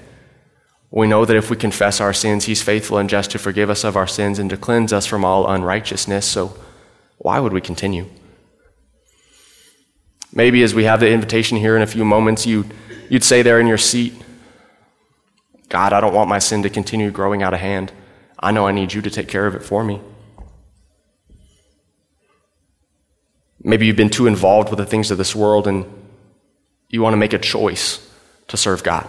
We 0.93 1.07
know 1.07 1.25
that 1.25 1.37
if 1.37 1.49
we 1.49 1.57
confess 1.57 2.03
our 2.03 2.13
sins, 2.13 2.45
He's 2.45 2.61
faithful 2.63 2.99
and 2.99 3.09
just 3.09 3.31
to 3.31 3.39
forgive 3.39 3.71
us 3.71 3.83
of 3.83 3.97
our 3.97 4.07
sins 4.07 4.39
and 4.39 4.51
to 4.51 4.59
cleanse 4.59 4.93
us 4.93 5.07
from 5.07 5.25
all 5.25 5.51
unrighteousness. 5.51 6.27
So, 6.27 6.55
why 7.17 7.41
would 7.41 7.55
we 7.55 7.63
continue? 7.63 8.11
Maybe 10.35 10.63
as 10.63 10.75
we 10.75 10.85
have 10.85 11.01
the 11.01 11.11
invitation 11.11 11.57
here 11.57 11.77
in 11.77 11.83
a 11.83 11.87
few 11.87 12.05
moments, 12.05 12.47
you, 12.47 12.67
you'd 13.09 13.25
say 13.25 13.41
there 13.41 13.59
in 13.59 13.67
your 13.67 13.79
seat, 13.79 14.13
God, 15.71 15.95
I 15.95 16.01
don't 16.01 16.13
want 16.13 16.29
my 16.29 16.39
sin 16.39 16.63
to 16.63 16.71
continue 16.71 17.11
growing 17.11 17.43
out 17.43 17.55
of 17.55 17.61
hand. 17.61 17.91
I 18.39 18.53
know 18.53 18.67
I 18.67 18.73
need 18.73 18.93
you 18.93 19.01
to 19.01 19.11
take 19.11 19.29
care 19.29 19.47
of 19.47 19.55
it 19.55 19.63
for 19.63 19.83
me. 19.83 19.99
Maybe 23.63 23.87
you've 23.87 23.97
been 23.97 24.11
too 24.11 24.27
involved 24.27 24.69
with 24.69 24.79
the 24.79 24.87
things 24.87 25.11
of 25.11 25.17
this 25.17 25.35
world 25.35 25.67
and 25.67 25.87
you 26.91 27.01
want 27.01 27.15
to 27.15 27.19
make 27.19 27.33
a 27.33 27.39
choice 27.39 28.07
to 28.49 28.59
serve 28.59 28.83
God. 28.83 29.09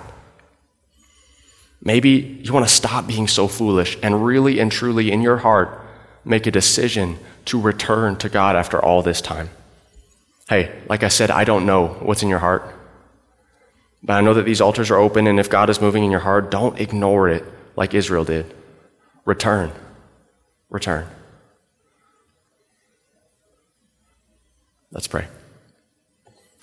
Maybe 1.84 2.39
you 2.41 2.54
want 2.54 2.65
to 2.65 2.74
stop 2.74 3.08
being 3.08 3.28
so 3.28 3.48
foolish 3.50 3.98
and 4.02 4.26
really 4.26 4.60
and 4.60 4.72
truly 4.72 5.12
in 5.12 5.22
your 5.22 5.38
heart 5.38 5.82
make 6.24 6.48
a 6.48 6.52
decision 6.52 7.19
to 7.46 7.60
return 7.60 8.15
to 8.17 8.30
God 8.30 8.56
after 8.56 8.82
all 8.82 9.02
this 9.02 9.19
time. 9.19 9.50
Hey, 10.48 10.82
like 10.88 11.04
I 11.04 11.10
said, 11.10 11.30
I 11.30 11.43
don't 11.43 11.65
know 11.65 11.88
what's 11.88 12.24
in 12.24 12.30
your 12.30 12.39
heart. 12.39 12.63
But 14.02 14.13
I 14.13 14.22
know 14.22 14.34
that 14.34 14.43
these 14.43 14.62
altars 14.62 14.91
are 14.91 14.98
open, 14.98 15.28
and 15.28 15.39
if 15.39 15.50
God 15.50 15.69
is 15.69 15.82
moving 15.82 16.04
in 16.04 16.12
your 16.12 16.22
heart, 16.22 16.52
don't 16.52 16.80
ignore 16.80 17.30
it 17.30 17.43
like 17.76 17.93
Israel 17.93 18.26
did. 18.26 18.54
Return. 19.26 19.72
Return. 20.69 21.08
Let's 24.91 25.08
pray. 25.08 25.28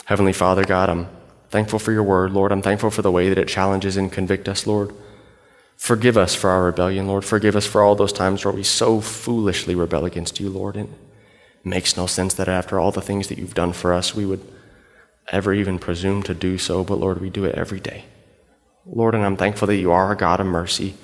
Heavenly 0.04 0.32
Father, 0.32 0.64
God, 0.64 0.88
I'm 0.88 1.08
thankful 1.48 1.78
for 1.78 1.92
your 1.92 2.02
word, 2.02 2.32
Lord. 2.32 2.52
I'm 2.52 2.62
thankful 2.62 2.90
for 2.90 3.02
the 3.02 3.10
way 3.10 3.28
that 3.28 3.38
it 3.38 3.48
challenges 3.48 3.96
and 3.96 4.12
convicts 4.12 4.48
us, 4.48 4.66
Lord. 4.66 4.94
Forgive 5.80 6.18
us 6.18 6.34
for 6.34 6.50
our 6.50 6.64
rebellion, 6.64 7.06
Lord. 7.08 7.24
Forgive 7.24 7.56
us 7.56 7.64
for 7.64 7.82
all 7.82 7.94
those 7.94 8.12
times 8.12 8.44
where 8.44 8.52
we 8.52 8.62
so 8.62 9.00
foolishly 9.00 9.74
rebel 9.74 10.04
against 10.04 10.38
you, 10.38 10.50
Lord. 10.50 10.76
It 10.76 10.90
makes 11.64 11.96
no 11.96 12.06
sense 12.06 12.34
that 12.34 12.48
after 12.48 12.78
all 12.78 12.92
the 12.92 13.00
things 13.00 13.28
that 13.28 13.38
you've 13.38 13.54
done 13.54 13.72
for 13.72 13.94
us, 13.94 14.14
we 14.14 14.26
would 14.26 14.46
ever 15.28 15.54
even 15.54 15.78
presume 15.78 16.22
to 16.24 16.34
do 16.34 16.58
so, 16.58 16.84
but 16.84 16.96
Lord, 16.96 17.18
we 17.18 17.30
do 17.30 17.46
it 17.46 17.54
every 17.54 17.80
day. 17.80 18.04
Lord, 18.84 19.14
and 19.14 19.24
I'm 19.24 19.38
thankful 19.38 19.66
that 19.68 19.78
you 19.78 19.90
are 19.90 20.12
a 20.12 20.16
God 20.16 20.38
of 20.38 20.46
mercy, 20.46 20.96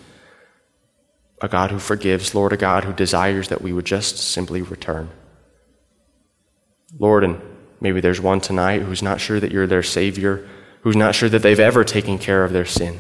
a 1.41 1.49
God 1.49 1.71
who 1.71 1.79
forgives, 1.79 2.35
Lord, 2.35 2.53
a 2.53 2.59
God 2.59 2.85
who 2.85 2.93
desires 2.93 3.49
that 3.49 3.62
we 3.62 3.73
would 3.73 3.87
just 3.87 4.19
simply 4.19 4.61
return. 4.61 5.09
Lord, 6.99 7.25
and 7.25 7.41
maybe 7.81 8.03
there's 8.03 8.21
one 8.21 8.43
tonight 8.43 8.83
who's 8.83 9.03
not 9.03 9.23
sure 9.23 9.41
that 9.41 9.53
you're 9.53 9.67
their 9.67 9.83
Savior, 9.83 10.47
who's 10.83 10.97
not 10.97 11.15
sure 11.15 11.31
that 11.31 11.41
they've 11.41 11.59
ever 11.59 11.83
taken 11.83 12.19
care 12.19 12.45
of 12.45 12.53
their 12.53 12.67
sin. 12.67 12.99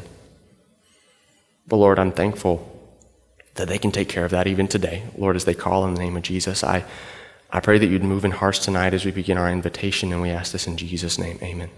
But 1.66 1.76
Lord, 1.76 1.98
I'm 1.98 2.12
thankful 2.12 2.72
that 3.54 3.68
they 3.68 3.78
can 3.78 3.90
take 3.90 4.08
care 4.08 4.24
of 4.24 4.30
that 4.30 4.46
even 4.46 4.68
today. 4.68 5.02
Lord, 5.16 5.36
as 5.36 5.44
they 5.44 5.54
call 5.54 5.86
in 5.86 5.94
the 5.94 6.00
name 6.00 6.16
of 6.16 6.22
Jesus, 6.22 6.62
I, 6.62 6.84
I 7.50 7.60
pray 7.60 7.78
that 7.78 7.86
you'd 7.86 8.04
move 8.04 8.24
in 8.24 8.30
hearts 8.30 8.58
tonight 8.58 8.94
as 8.94 9.04
we 9.04 9.10
begin 9.10 9.38
our 9.38 9.50
invitation, 9.50 10.12
and 10.12 10.22
we 10.22 10.30
ask 10.30 10.52
this 10.52 10.66
in 10.66 10.76
Jesus' 10.76 11.18
name. 11.18 11.38
Amen. 11.42 11.70